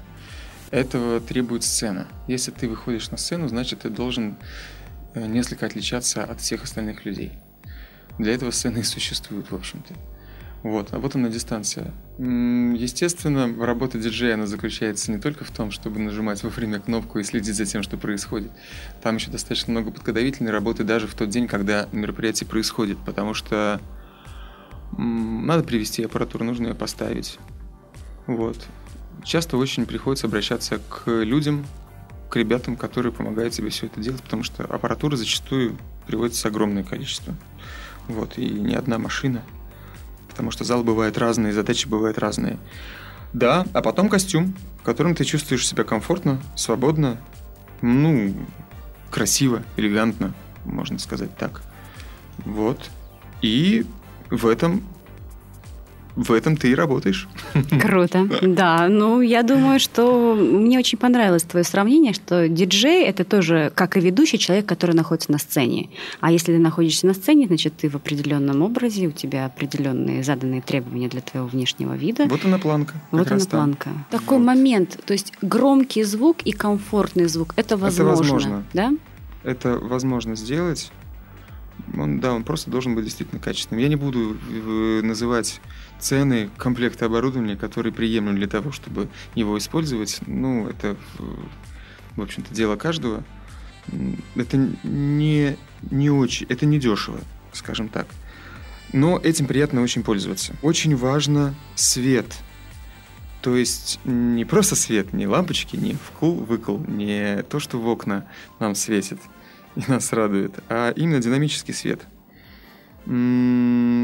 Этого 0.71 1.21
требует 1.21 1.63
сцена. 1.63 2.05
Если 2.27 2.51
ты 2.51 2.67
выходишь 2.67 3.09
на 3.09 3.17
сцену, 3.17 3.47
значит, 3.47 3.79
ты 3.79 3.89
должен 3.89 4.35
э, 5.13 5.25
несколько 5.25 5.65
отличаться 5.65 6.25
от 6.25 6.41
всех 6.41 6.65
остальных 6.65 7.05
людей. 7.05 7.31
Для 8.19 8.33
этого 8.33 8.51
сцены 8.51 8.79
и 8.79 8.83
существуют, 8.83 9.51
в 9.51 9.55
общем-то. 9.55 9.93
Вот, 10.63 10.89
а 10.91 10.99
вот 10.99 11.15
она 11.15 11.29
дистанция. 11.29 11.93
Естественно, 12.17 13.47
работа 13.65 13.97
диджея, 13.97 14.33
она 14.33 14.47
заключается 14.47 15.09
не 15.11 15.19
только 15.19 15.45
в 15.45 15.51
том, 15.51 15.71
чтобы 15.71 15.99
нажимать 15.99 16.43
во 16.43 16.49
время 16.49 16.81
кнопку 16.81 17.19
и 17.19 17.23
следить 17.23 17.55
за 17.55 17.65
тем, 17.65 17.83
что 17.83 17.95
происходит. 17.95 18.51
Там 19.01 19.15
еще 19.15 19.31
достаточно 19.31 19.71
много 19.71 19.91
подготовительной 19.91 20.51
работы 20.51 20.83
даже 20.83 21.07
в 21.07 21.13
тот 21.13 21.29
день, 21.29 21.47
когда 21.47 21.87
мероприятие 21.93 22.49
происходит, 22.49 22.97
потому 23.05 23.33
что 23.33 23.79
надо 24.97 25.63
привести 25.63 26.03
аппаратуру, 26.03 26.43
нужно 26.43 26.67
ее 26.67 26.75
поставить. 26.75 27.39
Вот. 28.27 28.57
Часто 29.23 29.57
очень 29.57 29.85
приходится 29.85 30.27
обращаться 30.27 30.79
к 30.79 31.09
людям, 31.09 31.65
к 32.29 32.35
ребятам, 32.35 32.75
которые 32.75 33.11
помогают 33.11 33.53
тебе 33.53 33.69
все 33.69 33.87
это 33.87 33.99
делать, 33.99 34.21
потому 34.21 34.43
что 34.43 34.63
аппаратуры 34.63 35.17
зачастую 35.17 35.77
приводится 36.05 36.49
огромное 36.49 36.83
количество. 36.83 37.33
Вот, 38.07 38.37
и 38.37 38.45
не 38.47 38.75
одна 38.75 38.97
машина– 38.99 39.43
потому 40.37 40.51
что 40.51 40.63
зал 40.63 40.83
бывает 40.83 41.17
разный, 41.17 41.51
задачи 41.51 41.87
бывают 41.87 42.19
разные. 42.19 42.59
Да, 43.33 43.65
а 43.73 43.81
потом 43.81 44.07
костюм, 44.07 44.53
в 44.79 44.83
котором 44.83 45.15
ты 45.15 45.25
чувствуешь 45.25 45.67
себя 45.67 45.83
комфортно, 45.83 46.39
свободно, 46.55 47.17
ну, 47.81 48.35
красиво, 49.09 49.63
элегантно, 49.77 50.35
можно 50.63 50.99
сказать 50.99 51.35
так. 51.35 51.63
Вот. 52.45 52.91
И 53.41 53.87
в 54.29 54.45
этом 54.45 54.83
в 56.17 56.31
этом 56.31 56.57
ты 56.57 56.71
и 56.71 56.75
работаешь. 56.75 57.27
Круто. 57.81 58.27
Да, 58.41 58.87
ну 58.89 59.21
я 59.21 59.43
думаю, 59.43 59.79
что 59.79 60.33
мне 60.35 60.79
очень 60.79 60.97
понравилось 60.97 61.43
твое 61.43 61.63
сравнение, 61.63 62.13
что 62.13 62.49
диджей 62.49 63.03
это 63.03 63.23
тоже, 63.23 63.71
как 63.75 63.97
и 63.97 63.99
ведущий, 63.99 64.39
человек, 64.39 64.65
который 64.65 64.95
находится 64.95 65.31
на 65.31 65.37
сцене. 65.37 65.89
А 66.19 66.31
если 66.31 66.53
ты 66.53 66.59
находишься 66.59 67.05
на 67.05 67.13
сцене, 67.13 67.45
значит, 67.45 67.77
ты 67.77 67.87
в 67.87 67.95
определенном 67.95 68.63
образе, 68.63 69.07
у 69.07 69.11
тебя 69.11 69.45
определенные 69.45 70.23
заданные 70.23 70.61
требования 70.61 71.07
для 71.07 71.21
твоего 71.21 71.47
внешнего 71.47 71.93
вида. 71.93 72.25
Вот 72.25 72.43
она 72.45 72.57
планка. 72.57 72.95
Вот 73.11 73.31
она 73.31 73.45
планка. 73.45 73.89
Такой 74.09 74.39
вот. 74.39 74.45
момент, 74.45 74.99
то 75.05 75.13
есть 75.13 75.33
громкий 75.43 76.03
звук 76.03 76.37
и 76.45 76.51
комфортный 76.51 77.25
звук, 77.25 77.53
это 77.57 77.77
возможно. 77.77 78.11
Это 78.11 78.17
возможно. 78.17 78.63
Да? 78.73 78.93
Это 79.43 79.77
возможно 79.77 80.35
сделать. 80.35 80.91
Он, 81.95 82.19
да, 82.19 82.33
он 82.33 82.43
просто 82.43 82.71
должен 82.71 82.95
быть 82.95 83.05
действительно 83.05 83.39
качественным. 83.39 83.81
Я 83.81 83.87
не 83.87 83.95
буду 83.95 84.35
э, 84.49 85.01
называть 85.03 85.61
цены 85.99 86.49
комплекта 86.57 87.05
оборудования, 87.05 87.55
который 87.55 87.91
приемлем 87.91 88.35
для 88.35 88.47
того, 88.47 88.71
чтобы 88.71 89.09
его 89.35 89.57
использовать, 89.57 90.19
ну, 90.25 90.67
это, 90.67 90.95
в 92.15 92.21
общем-то, 92.21 92.53
дело 92.53 92.75
каждого. 92.75 93.23
Это 94.35 94.57
не, 94.83 95.57
не 95.89 96.09
очень, 96.09 96.45
это 96.49 96.65
не 96.65 96.79
дешево, 96.79 97.19
скажем 97.53 97.89
так. 97.89 98.07
Но 98.93 99.17
этим 99.17 99.47
приятно 99.47 99.81
очень 99.81 100.03
пользоваться. 100.03 100.55
Очень 100.61 100.95
важно 100.95 101.55
свет. 101.75 102.37
То 103.41 103.55
есть 103.55 103.99
не 104.03 104.45
просто 104.45 104.75
свет, 104.75 105.13
не 105.13 105.27
лампочки, 105.27 105.75
не 105.75 105.93
вкл-выкл, 105.93 106.89
не 106.89 107.43
то, 107.43 107.59
что 107.59 107.79
в 107.79 107.87
окна 107.87 108.25
нам 108.59 108.75
светит 108.75 109.19
и 109.75 109.83
нас 109.87 110.11
радует, 110.11 110.53
а 110.69 110.91
именно 110.91 111.19
динамический 111.19 111.73
свет– 111.73 112.01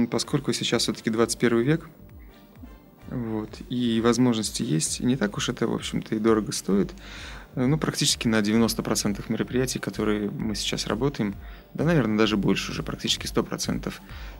поскольку 0.10 0.54
сейчас 0.54 0.84
все-таки 0.84 1.10
21 1.10 1.60
век, 1.60 1.90
вот, 3.10 3.50
и 3.70 4.02
возможности 4.02 4.64
есть, 4.64 5.00
не 5.02 5.18
так 5.18 5.38
уж 5.38 5.50
это, 5.50 5.68
в 5.68 5.74
общем-то, 5.74 6.16
и 6.16 6.20
дорого 6.20 6.52
стоит. 6.52 6.94
Ну, 7.56 7.78
практически 7.78 8.28
на 8.28 8.40
90% 8.40 9.26
мероприятий, 9.28 9.78
которые 9.78 10.32
мы 10.32 10.56
сейчас 10.56 10.88
работаем, 10.88 11.36
да, 11.74 11.84
наверное, 11.84 12.18
даже 12.18 12.38
больше 12.38 12.72
уже, 12.72 12.82
практически 12.82 13.28
100%, 13.28 13.94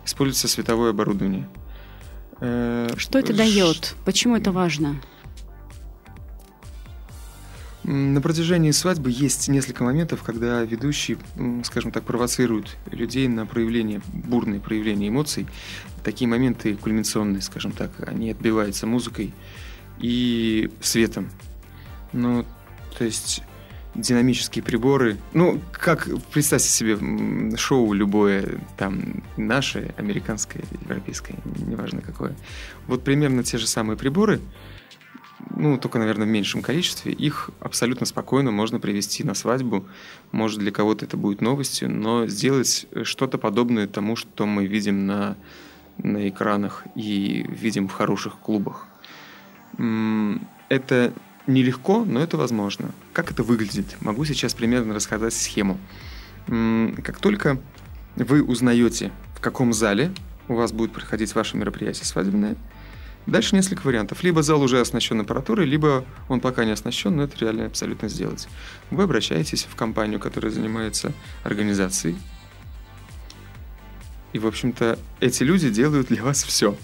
используется 0.04 0.48
световое 0.48 0.90
оборудование. 0.90 1.48
Э, 2.40 2.88
Что 2.96 3.18
это 3.20 3.32
дает? 3.32 3.94
Почему 4.04 4.36
это 4.36 4.50
важно? 4.50 5.00
На 7.84 8.22
протяжении 8.22 8.70
свадьбы 8.70 9.10
есть 9.10 9.48
несколько 9.48 9.84
моментов, 9.84 10.22
когда 10.22 10.62
ведущий, 10.62 11.18
скажем 11.64 11.92
так, 11.92 12.04
провоцирует 12.04 12.78
людей 12.90 13.28
на 13.28 13.44
проявление, 13.44 14.00
бурные 14.06 14.58
проявления 14.58 15.08
эмоций. 15.08 15.46
Такие 16.02 16.26
моменты 16.26 16.76
кульминационные, 16.76 17.42
скажем 17.42 17.72
так, 17.72 17.90
они 18.06 18.30
отбиваются 18.30 18.86
музыкой 18.86 19.34
и 19.98 20.70
светом. 20.80 21.28
Ну, 22.14 22.46
то 22.96 23.04
есть 23.04 23.42
динамические 23.94 24.62
приборы. 24.62 25.18
Ну, 25.34 25.60
как, 25.70 26.08
представьте 26.32 26.68
себе 26.68 27.56
шоу 27.58 27.92
любое, 27.92 28.60
там, 28.78 29.22
наше, 29.36 29.94
американское, 29.98 30.64
европейское, 30.80 31.36
неважно 31.44 32.00
какое. 32.00 32.34
Вот 32.86 33.04
примерно 33.04 33.44
те 33.44 33.58
же 33.58 33.66
самые 33.66 33.98
приборы– 33.98 34.40
ну, 35.56 35.78
только, 35.78 35.98
наверное, 35.98 36.26
в 36.26 36.30
меньшем 36.30 36.62
количестве, 36.62 37.12
их 37.12 37.50
абсолютно 37.60 38.06
спокойно 38.06 38.50
можно 38.50 38.78
привести 38.78 39.24
на 39.24 39.34
свадьбу. 39.34 39.84
Может, 40.32 40.60
для 40.60 40.70
кого-то 40.70 41.04
это 41.04 41.16
будет 41.16 41.40
новостью, 41.40 41.90
но 41.90 42.26
сделать 42.26 42.86
что-то 43.02 43.38
подобное 43.38 43.86
тому, 43.86 44.16
что 44.16 44.46
мы 44.46 44.66
видим 44.66 45.06
на, 45.06 45.36
на 45.98 46.28
экранах 46.28 46.84
и 46.94 47.46
видим 47.48 47.88
в 47.88 47.92
хороших 47.92 48.38
клубах. 48.38 48.86
Это 50.68 51.12
нелегко, 51.46 52.04
но 52.04 52.20
это 52.20 52.36
возможно. 52.36 52.90
Как 53.12 53.30
это 53.30 53.42
выглядит? 53.42 53.96
Могу 54.00 54.24
сейчас 54.24 54.54
примерно 54.54 54.94
рассказать 54.94 55.34
схему. 55.34 55.78
Как 56.46 57.18
только 57.18 57.58
вы 58.16 58.42
узнаете, 58.42 59.10
в 59.34 59.40
каком 59.40 59.72
зале 59.72 60.12
у 60.48 60.54
вас 60.54 60.72
будет 60.72 60.92
проходить 60.92 61.34
ваше 61.34 61.56
мероприятие 61.56 62.04
свадебное– 62.04 62.56
Дальше 63.26 63.56
несколько 63.56 63.86
вариантов. 63.86 64.22
Либо 64.22 64.42
зал 64.42 64.60
уже 64.60 64.80
оснащен 64.80 65.20
аппаратурой, 65.20 65.66
либо 65.66 66.04
он 66.28 66.40
пока 66.40 66.64
не 66.64 66.72
оснащен, 66.72 67.16
но 67.16 67.24
это 67.24 67.38
реально 67.38 67.66
абсолютно 67.66 68.08
сделать. 68.08 68.48
Вы 68.90 69.04
обращаетесь 69.04 69.64
в 69.64 69.74
компанию, 69.76 70.20
которая 70.20 70.52
занимается 70.52 71.12
организацией. 71.42 72.16
И, 74.34 74.38
в 74.38 74.46
общем-то, 74.46 74.98
эти 75.20 75.42
люди 75.42 75.70
делают 75.70 76.08
для 76.08 76.22
вас 76.22 76.42
все. 76.42 76.76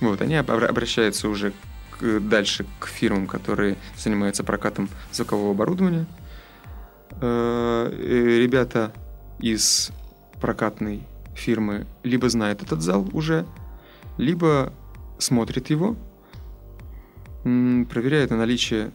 Вот, 0.00 0.20
они 0.20 0.36
обращаются 0.36 1.28
уже 1.28 1.52
к, 1.98 2.20
дальше 2.20 2.66
к 2.80 2.86
фирмам, 2.86 3.26
которые 3.26 3.76
занимаются 3.96 4.42
прокатом 4.42 4.88
звукового 5.12 5.52
оборудования. 5.52 6.06
Э, 7.20 7.92
ребята 8.42 8.92
из 9.38 9.90
прокатной 10.40 11.02
фирмы 11.34 11.86
либо 12.02 12.28
знают 12.28 12.62
этот 12.62 12.82
зал 12.82 13.08
уже, 13.12 13.46
либо 14.16 14.72
смотрит 15.18 15.70
его, 15.70 15.96
проверяет 17.42 18.30
на 18.30 18.36
наличие 18.36 18.90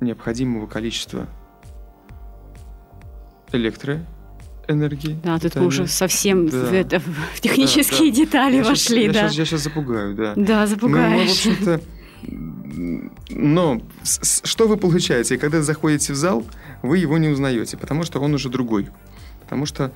необходимого 0.00 0.66
количества 0.66 1.28
электроэнергии. 3.52 5.18
Да, 5.22 5.38
тут 5.38 5.56
мы 5.56 5.66
уже 5.66 5.86
совсем 5.86 6.48
да. 6.48 6.58
в, 6.58 6.72
это, 6.72 7.00
в 7.00 7.40
технические 7.40 8.10
да, 8.10 8.16
да. 8.16 8.24
детали 8.24 8.56
я 8.56 8.64
вошли. 8.64 9.02
Сейчас, 9.02 9.14
да. 9.14 9.20
я, 9.20 9.28
сейчас, 9.28 9.38
я 9.38 9.44
сейчас 9.44 9.60
запугаю, 9.62 10.14
да. 10.14 10.34
Да, 10.36 10.66
запугаешь. 10.66 11.44
Ну, 11.44 11.52
в 11.52 11.60
общем-то, 11.60 11.80
но 13.30 13.80
что 14.02 14.68
вы 14.68 14.76
получаете? 14.76 15.38
Когда 15.38 15.62
заходите 15.62 16.12
в 16.12 16.16
зал, 16.16 16.44
вы 16.82 16.98
его 16.98 17.18
не 17.18 17.28
узнаете, 17.28 17.76
потому 17.76 18.04
что 18.04 18.20
он 18.20 18.34
уже 18.34 18.48
другой. 18.48 18.88
Потому 19.40 19.66
что 19.66 19.92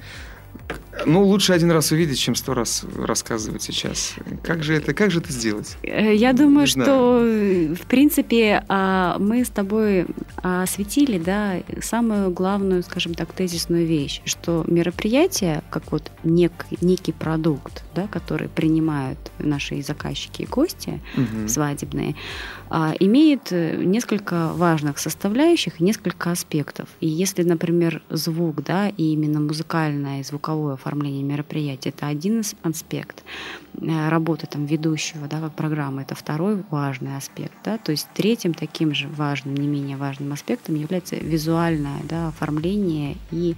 ну, 1.06 1.22
лучше 1.24 1.52
один 1.52 1.70
раз 1.70 1.92
увидеть, 1.92 2.18
чем 2.18 2.34
сто 2.34 2.54
раз 2.54 2.84
рассказывать 2.96 3.62
сейчас. 3.62 4.14
Как 4.42 4.62
же 4.62 4.74
это, 4.74 4.94
как 4.94 5.10
же 5.10 5.20
это 5.20 5.32
сделать? 5.32 5.76
Э, 5.82 6.14
я 6.14 6.32
думаю, 6.32 6.62
Не 6.62 6.66
что, 6.66 6.84
знаю. 6.84 7.76
в 7.76 7.86
принципе, 7.86 8.64
а, 8.68 9.18
мы 9.18 9.44
с 9.44 9.48
тобой 9.48 10.06
осветили, 10.36 11.18
да, 11.18 11.56
самую 11.82 12.30
главную, 12.30 12.82
скажем 12.82 13.14
так, 13.14 13.32
тезисную 13.32 13.86
вещь, 13.86 14.22
что 14.24 14.64
мероприятие, 14.66 15.62
как 15.70 15.90
вот 15.92 16.10
нек, 16.22 16.66
некий 16.80 17.12
продукт, 17.12 17.84
да, 17.94 18.06
который 18.06 18.48
принимают 18.48 19.18
наши 19.38 19.82
заказчики 19.82 20.42
и 20.42 20.46
гости 20.46 21.00
угу. 21.16 21.48
свадебные, 21.48 22.14
а, 22.70 22.94
имеет 22.98 23.52
э, 23.52 23.76
несколько 23.76 24.52
важных 24.52 24.98
составляющих 24.98 25.80
и 25.80 25.84
несколько 25.84 26.30
аспектов. 26.30 26.88
И 27.00 27.08
если, 27.08 27.42
например, 27.42 28.02
звук, 28.10 28.62
да, 28.64 28.88
и 28.88 29.12
именно 29.12 29.40
музыкальное 29.40 30.20
и 30.20 30.24
звуковое 30.44 30.74
оформление 30.74 31.22
мероприятия, 31.22 31.88
это 31.88 32.06
один 32.06 32.42
аспект. 32.62 33.24
Э, 33.80 34.08
работы 34.08 34.46
там 34.46 34.66
ведущего, 34.66 35.26
да, 35.26 35.40
как 35.40 35.54
программы, 35.54 36.02
это 36.02 36.14
второй 36.14 36.62
важный 36.70 37.16
аспект, 37.16 37.54
да, 37.64 37.78
то 37.78 37.92
есть 37.92 38.08
третьим 38.14 38.52
таким 38.52 38.94
же 38.94 39.08
важным, 39.08 39.54
не 39.54 39.66
менее 39.66 39.96
важным 39.96 40.32
аспектом 40.32 40.74
является 40.74 41.16
визуальное, 41.16 42.00
да, 42.08 42.28
оформление 42.28 43.16
и 43.30 43.56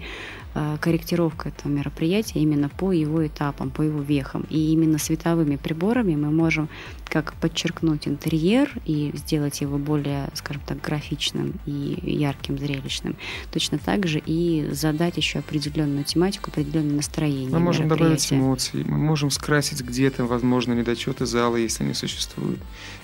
корректировка 0.80 1.50
этого 1.50 1.70
мероприятия 1.70 2.40
именно 2.40 2.68
по 2.68 2.92
его 2.92 3.26
этапам, 3.26 3.70
по 3.70 3.82
его 3.82 4.00
вехам. 4.00 4.46
И 4.48 4.72
именно 4.72 4.98
световыми 4.98 5.56
приборами 5.56 6.16
мы 6.16 6.30
можем 6.30 6.68
как 7.08 7.34
подчеркнуть 7.34 8.08
интерьер 8.08 8.70
и 8.84 9.12
сделать 9.14 9.60
его 9.60 9.78
более, 9.78 10.28
скажем 10.34 10.62
так, 10.66 10.80
графичным 10.80 11.54
и 11.66 11.98
ярким, 12.02 12.58
зрелищным. 12.58 13.16
Точно 13.52 13.78
так 13.78 14.06
же 14.06 14.22
и 14.24 14.68
задать 14.72 15.16
еще 15.16 15.38
определенную 15.38 16.04
тематику, 16.04 16.50
определенное 16.50 16.96
настроение. 16.96 17.50
Мы 17.50 17.60
можем 17.60 17.88
добавить 17.88 18.32
эмоции, 18.32 18.82
мы 18.82 18.98
можем 18.98 19.30
скрасить 19.30 19.82
где-то, 19.82 20.24
возможно, 20.24 20.72
недочеты 20.72 21.26
зала, 21.26 21.56
если 21.56 21.84
они 21.84 21.94
существуют. 21.94 22.60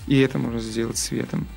И 0.07 0.17
это 0.19 0.37
можно 0.37 0.59
сделать 0.59 0.97
светом. 0.97 1.47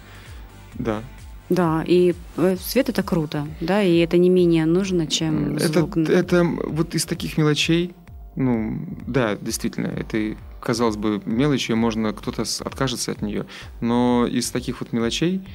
Да, 0.74 1.02
да, 1.48 1.84
и 1.86 2.14
э, 2.36 2.56
свет 2.60 2.88
это 2.88 3.02
круто, 3.02 3.46
да, 3.60 3.82
и 3.82 3.98
это 3.98 4.18
не 4.18 4.28
менее 4.28 4.66
нужно, 4.66 5.06
чем 5.06 5.58
звук. 5.58 5.96
Это, 5.96 6.12
это 6.12 6.44
вот 6.44 6.94
из 6.94 7.04
таких 7.04 7.38
мелочей, 7.38 7.94
ну, 8.34 8.78
да, 9.06 9.36
действительно, 9.36 9.86
это, 9.86 10.36
казалось 10.60 10.96
бы, 10.96 11.22
мелочью, 11.24 11.76
можно 11.76 12.12
кто-то 12.12 12.44
откажется 12.64 13.12
от 13.12 13.22
нее, 13.22 13.46
но 13.80 14.26
из 14.30 14.50
таких 14.50 14.80
вот 14.80 14.92
мелочей, 14.92 15.46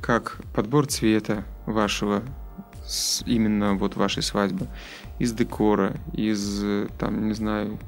как 0.00 0.40
подбор 0.54 0.86
цвета 0.86 1.44
вашего, 1.66 2.22
именно 3.26 3.74
вот 3.74 3.96
вашей 3.96 4.22
свадьбы, 4.22 4.68
из 5.18 5.32
декора, 5.32 5.96
из, 6.12 6.64
там, 6.98 7.26
не 7.26 7.34
знаю, 7.34 7.78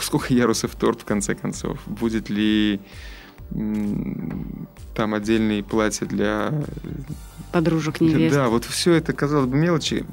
сколько 0.00 0.32
ярусов 0.32 0.74
торт, 0.74 1.02
в 1.02 1.04
конце 1.04 1.34
концов, 1.34 1.78
будет 1.86 2.30
ли 2.30 2.80
там 3.50 5.14
отдельные 5.14 5.62
платья 5.62 6.06
для 6.06 6.52
подружек 7.52 8.00
невест. 8.00 8.34
Да, 8.34 8.48
вот 8.48 8.64
все 8.64 8.92
это, 8.94 9.12
казалось 9.12 9.48
бы, 9.48 9.56
мелочи. 9.56 10.04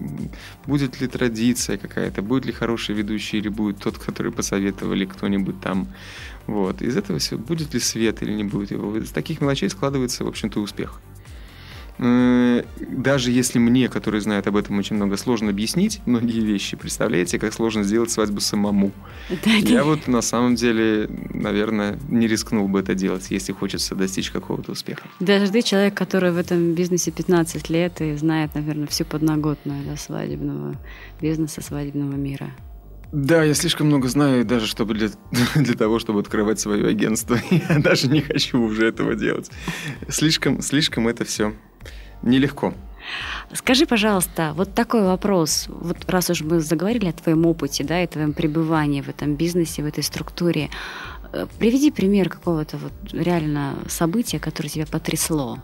Будет 0.65 1.01
ли 1.01 1.07
традиция 1.07 1.77
какая-то, 1.77 2.21
будет 2.21 2.45
ли 2.45 2.51
хороший 2.51 2.95
ведущий, 2.95 3.37
или 3.37 3.49
будет 3.49 3.79
тот, 3.79 3.97
который 3.97 4.31
посоветовали 4.31 5.05
кто-нибудь 5.05 5.59
там. 5.59 5.87
Вот. 6.47 6.81
Из 6.81 6.95
этого 6.95 7.19
все, 7.19 7.37
будет 7.37 7.73
ли 7.73 7.79
свет 7.79 8.21
или 8.21 8.33
не 8.33 8.43
будет 8.43 8.71
его. 8.71 8.95
Из 8.97 9.09
таких 9.09 9.41
мелочей 9.41 9.69
складывается, 9.69 10.23
в 10.23 10.27
общем-то, 10.27 10.59
успех. 10.59 11.01
Э, 11.99 12.63
даже 12.79 13.31
если 13.31 13.59
мне, 13.59 13.87
который 13.89 14.19
знает 14.21 14.47
об 14.47 14.57
этом 14.57 14.77
очень 14.79 14.95
много, 14.95 15.17
сложно 15.17 15.49
объяснить 15.49 16.01
многие 16.05 16.39
вещи, 16.39 16.75
представляете, 16.75 17.39
как 17.39 17.53
сложно 17.53 17.83
сделать 17.83 18.11
свадьбу 18.11 18.39
самому. 18.39 18.91
Да, 19.43 19.51
Я 19.51 19.79
да. 19.79 19.83
вот 19.83 20.07
на 20.07 20.21
самом 20.21 20.55
деле, 20.55 21.07
наверное, 21.33 21.99
не 22.09 22.27
рискнул 22.27 22.67
бы 22.67 22.79
это 22.79 22.95
делать, 22.95 23.27
если 23.29 23.53
хочется 23.53 23.95
достичь 23.95 24.31
какого-то 24.31 24.71
успеха. 24.71 25.03
Даже 25.19 25.51
ты 25.51 25.61
человек, 25.61 25.93
который 25.93 26.31
в 26.31 26.37
этом 26.37 26.73
бизнесе 26.73 27.11
15 27.11 27.69
лет 27.69 28.01
и 28.01 28.15
знает, 28.15 28.55
наверное, 28.55 28.87
всю 28.87 29.05
подноготную 29.05 29.83
да, 29.85 29.95
свадебного 29.95 30.75
бизнеса, 31.21 31.61
свадебного 31.61 32.15
мира. 32.15 32.51
Да, 33.11 33.43
я 33.43 33.53
слишком 33.53 33.87
много 33.87 34.07
знаю, 34.07 34.43
даже 34.43 34.65
чтобы 34.65 34.95
для, 34.95 35.09
для 35.55 35.75
того, 35.75 35.99
чтобы 35.99 36.21
открывать 36.21 36.59
свое 36.59 36.87
агентство. 36.87 37.37
Я 37.51 37.77
даже 37.77 38.07
не 38.07 38.21
хочу 38.21 38.59
уже 38.59 38.87
этого 38.87 39.13
делать. 39.13 39.51
Слишком, 40.09 40.63
слишком 40.63 41.07
это 41.07 41.23
все 41.23 41.53
нелегко. 42.23 42.73
Скажи, 43.53 43.85
пожалуйста, 43.85 44.53
вот 44.55 44.73
такой 44.73 45.03
вопрос. 45.03 45.65
Вот 45.67 45.97
раз 46.07 46.29
уж 46.29 46.41
мы 46.41 46.59
заговорили 46.59 47.07
о 47.07 47.13
твоем 47.13 47.45
опыте, 47.45 47.83
да, 47.83 48.01
и 48.01 48.07
твоем 48.07 48.33
пребывании 48.33 49.01
в 49.01 49.09
этом 49.09 49.35
бизнесе, 49.35 49.83
в 49.83 49.85
этой 49.85 50.03
структуре, 50.03 50.69
э, 51.33 51.45
приведи 51.59 51.91
пример 51.91 52.29
какого-то 52.29 52.77
вот 52.77 52.93
реально 53.11 53.75
события, 53.87 54.39
которое 54.39 54.69
тебя 54.69 54.85
потрясло. 54.85 55.59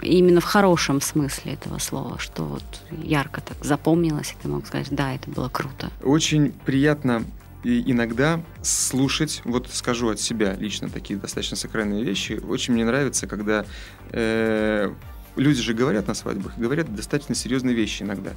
Именно 0.00 0.40
в 0.40 0.44
хорошем 0.44 1.00
смысле 1.00 1.54
этого 1.54 1.78
слова, 1.78 2.18
что 2.18 2.44
вот 2.44 2.64
ярко 3.02 3.42
так 3.42 3.62
запомнилось, 3.64 4.32
и 4.32 4.42
ты 4.42 4.48
мог 4.48 4.66
сказать, 4.66 4.88
да, 4.90 5.14
это 5.14 5.30
было 5.30 5.48
круто. 5.50 5.90
Очень 6.02 6.52
приятно 6.52 7.24
и 7.62 7.90
иногда 7.90 8.40
слушать, 8.62 9.42
вот 9.44 9.68
скажу 9.70 10.08
от 10.08 10.18
себя 10.18 10.54
лично 10.54 10.88
такие 10.88 11.18
достаточно 11.18 11.56
сакральные 11.56 12.04
вещи, 12.04 12.40
очень 12.42 12.72
мне 12.72 12.86
нравится, 12.86 13.26
когда 13.26 13.66
э, 14.12 14.94
люди 15.40 15.62
же 15.62 15.74
говорят 15.74 16.06
на 16.06 16.14
свадьбах, 16.14 16.56
говорят 16.56 16.94
достаточно 16.94 17.34
серьезные 17.34 17.74
вещи 17.74 18.02
иногда. 18.02 18.32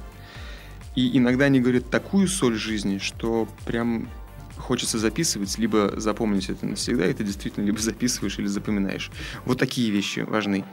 И 0.96 1.18
иногда 1.18 1.46
они 1.46 1.60
говорят 1.60 1.90
такую 1.90 2.28
соль 2.28 2.54
жизни, 2.54 2.98
что 2.98 3.48
прям 3.66 4.08
хочется 4.56 4.98
записывать, 4.98 5.58
либо 5.58 5.92
запомнить 5.96 6.48
это 6.48 6.66
навсегда, 6.66 7.06
и 7.06 7.12
ты 7.12 7.24
действительно 7.24 7.64
либо 7.64 7.78
записываешь 7.78 8.38
или 8.38 8.46
запоминаешь. 8.46 9.10
Вот 9.44 9.58
такие 9.58 9.90
вещи 9.90 10.20
важны. 10.20 10.64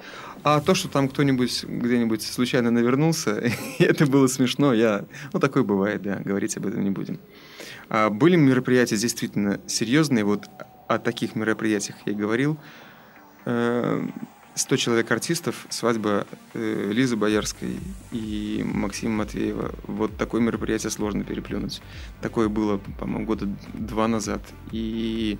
А 0.44 0.62
то, 0.62 0.76
что 0.76 0.88
там 0.88 1.10
кто-нибудь 1.10 1.66
где-нибудь 1.66 2.22
случайно 2.22 2.72
навернулся, 2.72 3.44
это 3.80 4.06
было 4.06 4.28
смешно, 4.28 4.74
я... 4.74 5.06
Ну, 5.34 5.40
такое 5.40 5.64
бывает, 5.64 6.02
да, 6.04 6.18
говорить 6.24 6.56
об 6.58 6.68
этом 6.68 6.84
не 6.84 6.92
будем. 6.92 7.20
А 7.90 8.10
были 8.10 8.36
мероприятия 8.36 8.98
действительно 8.98 9.60
серьезные, 9.68 10.24
вот 10.24 10.46
о 10.88 11.00
таких 11.00 11.36
мероприятиях 11.36 11.98
я 12.06 12.14
и 12.14 12.16
говорил. 12.16 12.58
Э, 14.54 14.58
100 14.58 14.78
человек 14.78 15.12
артистов, 15.12 15.66
свадьба 15.70 16.26
э, 16.54 16.92
Лизы 16.92 17.16
Боярской 17.16 17.80
и 18.12 18.64
Максима 18.66 19.18
Матвеева. 19.18 19.74
Вот 19.88 20.18
такое 20.18 20.42
мероприятие 20.42 20.92
сложно 20.92 21.24
переплюнуть. 21.24 21.82
Такое 22.22 22.50
было, 22.50 22.78
по-моему, 23.00 23.26
года 23.26 23.48
два 23.74 24.08
назад. 24.08 24.42
И 24.72 25.38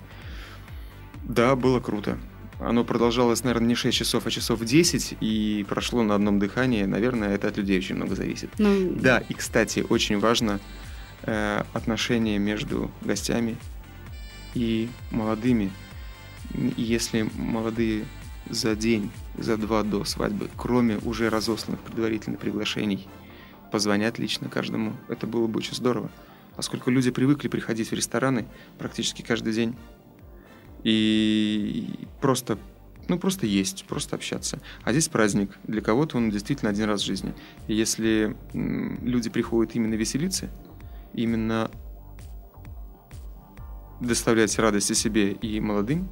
да, 1.24 1.56
было 1.56 1.80
круто. 1.80 2.18
Оно 2.60 2.84
продолжалось, 2.84 3.44
наверное, 3.44 3.70
не 3.70 3.76
6 3.76 3.98
часов, 3.98 4.28
а 4.28 4.32
часов 4.32 4.64
10, 4.64 5.18
и 5.20 5.66
прошло 5.68 6.04
на 6.04 6.14
одном 6.14 6.38
дыхании. 6.38 6.84
Наверное, 6.84 7.34
это 7.34 7.48
от 7.48 7.58
людей 7.58 7.80
очень 7.80 7.96
много 7.96 8.16
зависит. 8.16 8.52
Ну... 8.60 8.92
Да, 8.92 9.18
и, 9.18 9.34
кстати, 9.34 9.84
очень 9.88 10.20
важно 10.20 10.60
э, 11.24 11.64
отношение 11.74 12.38
между 12.38 12.92
гостями 13.02 13.58
и 14.54 14.90
молодыми. 15.10 15.72
Если 16.78 17.28
молодые 17.34 18.06
за 18.50 18.76
день, 18.76 19.12
за 19.38 19.58
два 19.58 19.84
до 19.84 20.04
свадьбы, 20.04 20.50
кроме 20.58 20.98
уже 20.98 21.30
разосланных 21.30 21.82
предварительных 21.82 22.40
приглашений, 22.40 23.08
позвонят 23.72 24.20
лично 24.20 24.50
каждому. 24.50 24.96
Это 25.08 25.28
было 25.28 25.48
бы 25.48 25.60
очень 25.60 25.76
здорово. 25.76 26.12
Поскольку 26.56 26.90
люди 26.90 27.12
привыкли 27.12 27.48
приходить 27.48 27.90
в 27.90 27.94
рестораны 27.94 28.46
практически 28.78 29.22
каждый 29.22 29.54
день 29.54 29.76
и 30.84 31.88
просто 32.20 32.58
ну, 33.08 33.20
просто 33.20 33.46
есть, 33.46 33.84
просто 33.86 34.16
общаться. 34.16 34.62
А 34.84 34.92
здесь 34.92 35.10
праздник. 35.10 35.58
Для 35.64 35.82
кого-то 35.82 36.16
он 36.16 36.30
действительно 36.30 36.72
один 36.72 36.86
раз 36.86 37.02
в 37.02 37.06
жизни. 37.06 37.34
И 37.68 37.74
если 37.74 38.38
люди 38.54 39.30
приходят 39.30 39.76
именно 39.76 39.96
веселиться, 39.96 40.50
именно 41.14 41.70
доставлять 44.00 44.58
радость 44.60 44.92
и 44.92 44.96
себе, 44.96 45.32
и 45.32 45.60
молодым, 45.60 46.10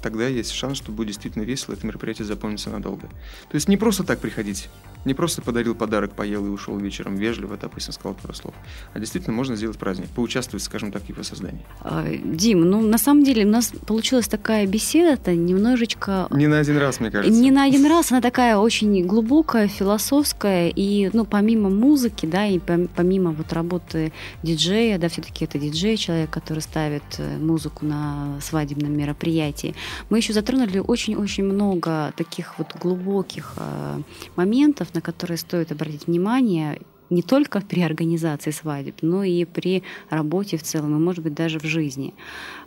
тогда 0.00 0.26
есть 0.26 0.52
шанс, 0.52 0.78
что 0.78 0.92
будет 0.92 1.08
действительно 1.08 1.42
весело, 1.42 1.74
это 1.74 1.86
мероприятие 1.86 2.24
запомнится 2.24 2.70
надолго. 2.70 3.08
То 3.08 3.54
есть 3.54 3.68
не 3.68 3.76
просто 3.76 4.04
так 4.04 4.20
приходить, 4.20 4.68
не 5.08 5.14
просто 5.14 5.42
подарил 5.42 5.74
подарок, 5.74 6.12
поел 6.12 6.46
и 6.46 6.50
ушел 6.50 6.76
вечером 6.78 7.16
вежливо, 7.16 7.56
допустим, 7.56 7.92
сказал 7.92 8.14
пару 8.14 8.34
слов, 8.34 8.54
а 8.92 9.00
действительно 9.00 9.34
можно 9.34 9.56
сделать 9.56 9.78
праздник, 9.78 10.08
поучаствовать, 10.10 10.62
скажем 10.62 10.92
так, 10.92 11.02
в 11.02 11.08
его 11.08 11.22
создании. 11.22 11.64
А, 11.80 12.06
Дим, 12.24 12.60
ну 12.60 12.80
на 12.82 12.98
самом 12.98 13.24
деле 13.24 13.44
у 13.44 13.48
нас 13.48 13.72
получилась 13.86 14.28
такая 14.28 14.66
беседа-то 14.66 15.34
немножечко... 15.34 16.28
Не 16.30 16.46
на 16.46 16.58
один 16.58 16.76
раз, 16.76 17.00
мне 17.00 17.10
кажется. 17.10 17.40
Не 17.40 17.50
на 17.50 17.64
один 17.64 17.86
раз, 17.86 18.12
она 18.12 18.20
такая 18.20 18.58
очень 18.58 19.06
глубокая, 19.06 19.66
философская, 19.66 20.68
и 20.68 21.10
ну 21.12 21.24
помимо 21.24 21.70
музыки, 21.70 22.26
да, 22.26 22.46
и 22.46 22.58
помимо 22.58 23.30
вот 23.32 23.52
работы 23.52 24.12
диджея, 24.42 24.98
да, 24.98 25.08
все-таки 25.08 25.46
это 25.46 25.58
диджей, 25.58 25.96
человек, 25.96 26.30
который 26.30 26.60
ставит 26.60 27.02
э, 27.16 27.38
музыку 27.38 27.86
на 27.86 28.38
свадебном 28.42 28.94
мероприятии, 28.94 29.74
мы 30.10 30.18
еще 30.18 30.34
затронули 30.34 30.78
очень-очень 30.78 31.44
много 31.44 32.12
таких 32.16 32.58
вот 32.58 32.76
глубоких 32.76 33.54
э, 33.56 34.00
моментов, 34.36 34.88
на 34.98 35.02
которые 35.02 35.38
стоит 35.38 35.70
обратить 35.70 36.08
внимание 36.08 36.80
не 37.10 37.22
только 37.22 37.60
при 37.60 37.80
организации 37.80 38.50
свадеб, 38.50 38.96
но 39.02 39.24
и 39.24 39.44
при 39.44 39.82
работе 40.10 40.56
в 40.56 40.62
целом, 40.62 40.96
и, 40.96 41.00
может 41.00 41.22
быть, 41.22 41.34
даже 41.34 41.58
в 41.58 41.64
жизни. 41.64 42.14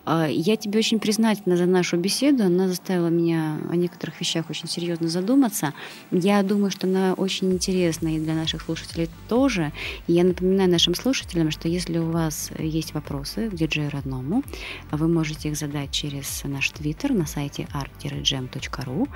А, 0.04 0.28
я 0.28 0.56
тебе 0.56 0.80
очень 0.80 1.00
признательна 1.00 1.58
за 1.58 1.66
нашу 1.66 1.98
беседу. 1.98 2.44
Она 2.44 2.68
заставила 2.68 3.08
меня 3.08 3.60
о 3.70 3.76
некоторых 3.76 4.20
вещах 4.20 4.50
очень 4.50 4.68
серьезно 4.68 5.08
задуматься. 5.08 5.74
Я 6.12 6.42
думаю, 6.44 6.72
что 6.72 6.88
она 6.88 7.14
очень 7.14 7.52
интересна 7.52 8.16
и 8.16 8.20
для 8.20 8.34
наших 8.34 8.62
слушателей 8.62 9.10
тоже. 9.30 9.72
И 10.08 10.14
я 10.14 10.24
напоминаю 10.24 10.70
нашим 10.70 10.96
слушателям, 10.96 11.52
что 11.52 11.68
если 11.68 11.98
у 12.00 12.10
вас 12.10 12.52
есть 12.58 12.94
вопросы 12.94 13.50
к 13.50 13.54
диджею 13.54 13.92
родному, 13.92 14.44
вы 14.92 15.08
можете 15.08 15.50
их 15.50 15.58
задать 15.58 15.92
через 15.92 16.44
наш 16.46 16.70
твиттер 16.72 17.14
на 17.14 17.26
сайте 17.26 17.68
art-gem.ru. 17.74 19.08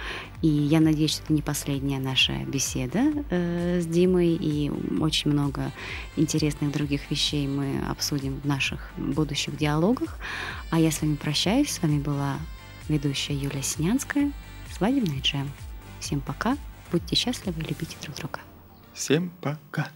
И 0.41 0.47
я 0.47 0.79
надеюсь, 0.79 1.11
что 1.11 1.23
это 1.23 1.33
не 1.33 1.41
последняя 1.41 1.99
наша 1.99 2.33
беседа 2.45 3.11
э, 3.29 3.81
с 3.81 3.85
Димой, 3.85 4.38
и 4.39 4.71
очень 4.99 5.14
много 5.23 5.71
интересных 6.17 6.71
других 6.73 7.10
вещей 7.10 7.47
мы 7.47 7.80
обсудим 7.89 8.41
в 8.41 8.45
наших 8.45 8.91
будущих 8.97 9.56
диалогах. 9.56 10.17
А 10.71 10.80
я 10.80 10.91
с 10.91 11.01
вами 11.01 11.15
прощаюсь. 11.15 11.71
С 11.71 11.82
вами 11.82 11.99
была 11.99 12.36
ведущая 12.89 13.36
Юлия 13.36 13.63
Синянская. 13.63 14.32
Свадебный 14.75 15.21
джем. 15.21 15.49
Всем 16.01 16.19
пока. 16.19 16.58
Будьте 16.91 17.15
счастливы 17.15 17.62
и 17.62 17.67
любите 17.67 17.95
друг 18.01 18.15
друга. 18.17 18.39
Всем 18.93 19.32
пока. 19.41 19.88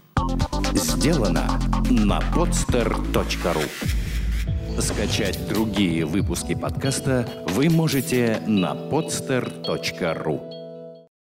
Сделано 0.73 1.60
на 1.89 2.19
podster.ru 2.19 3.69
Скачать 4.82 5.47
другие 5.49 6.05
выпуски 6.05 6.55
подкаста 6.55 7.27
вы 7.49 7.69
можете 7.69 8.41
на 8.47 8.73
podster.ru 8.73 10.58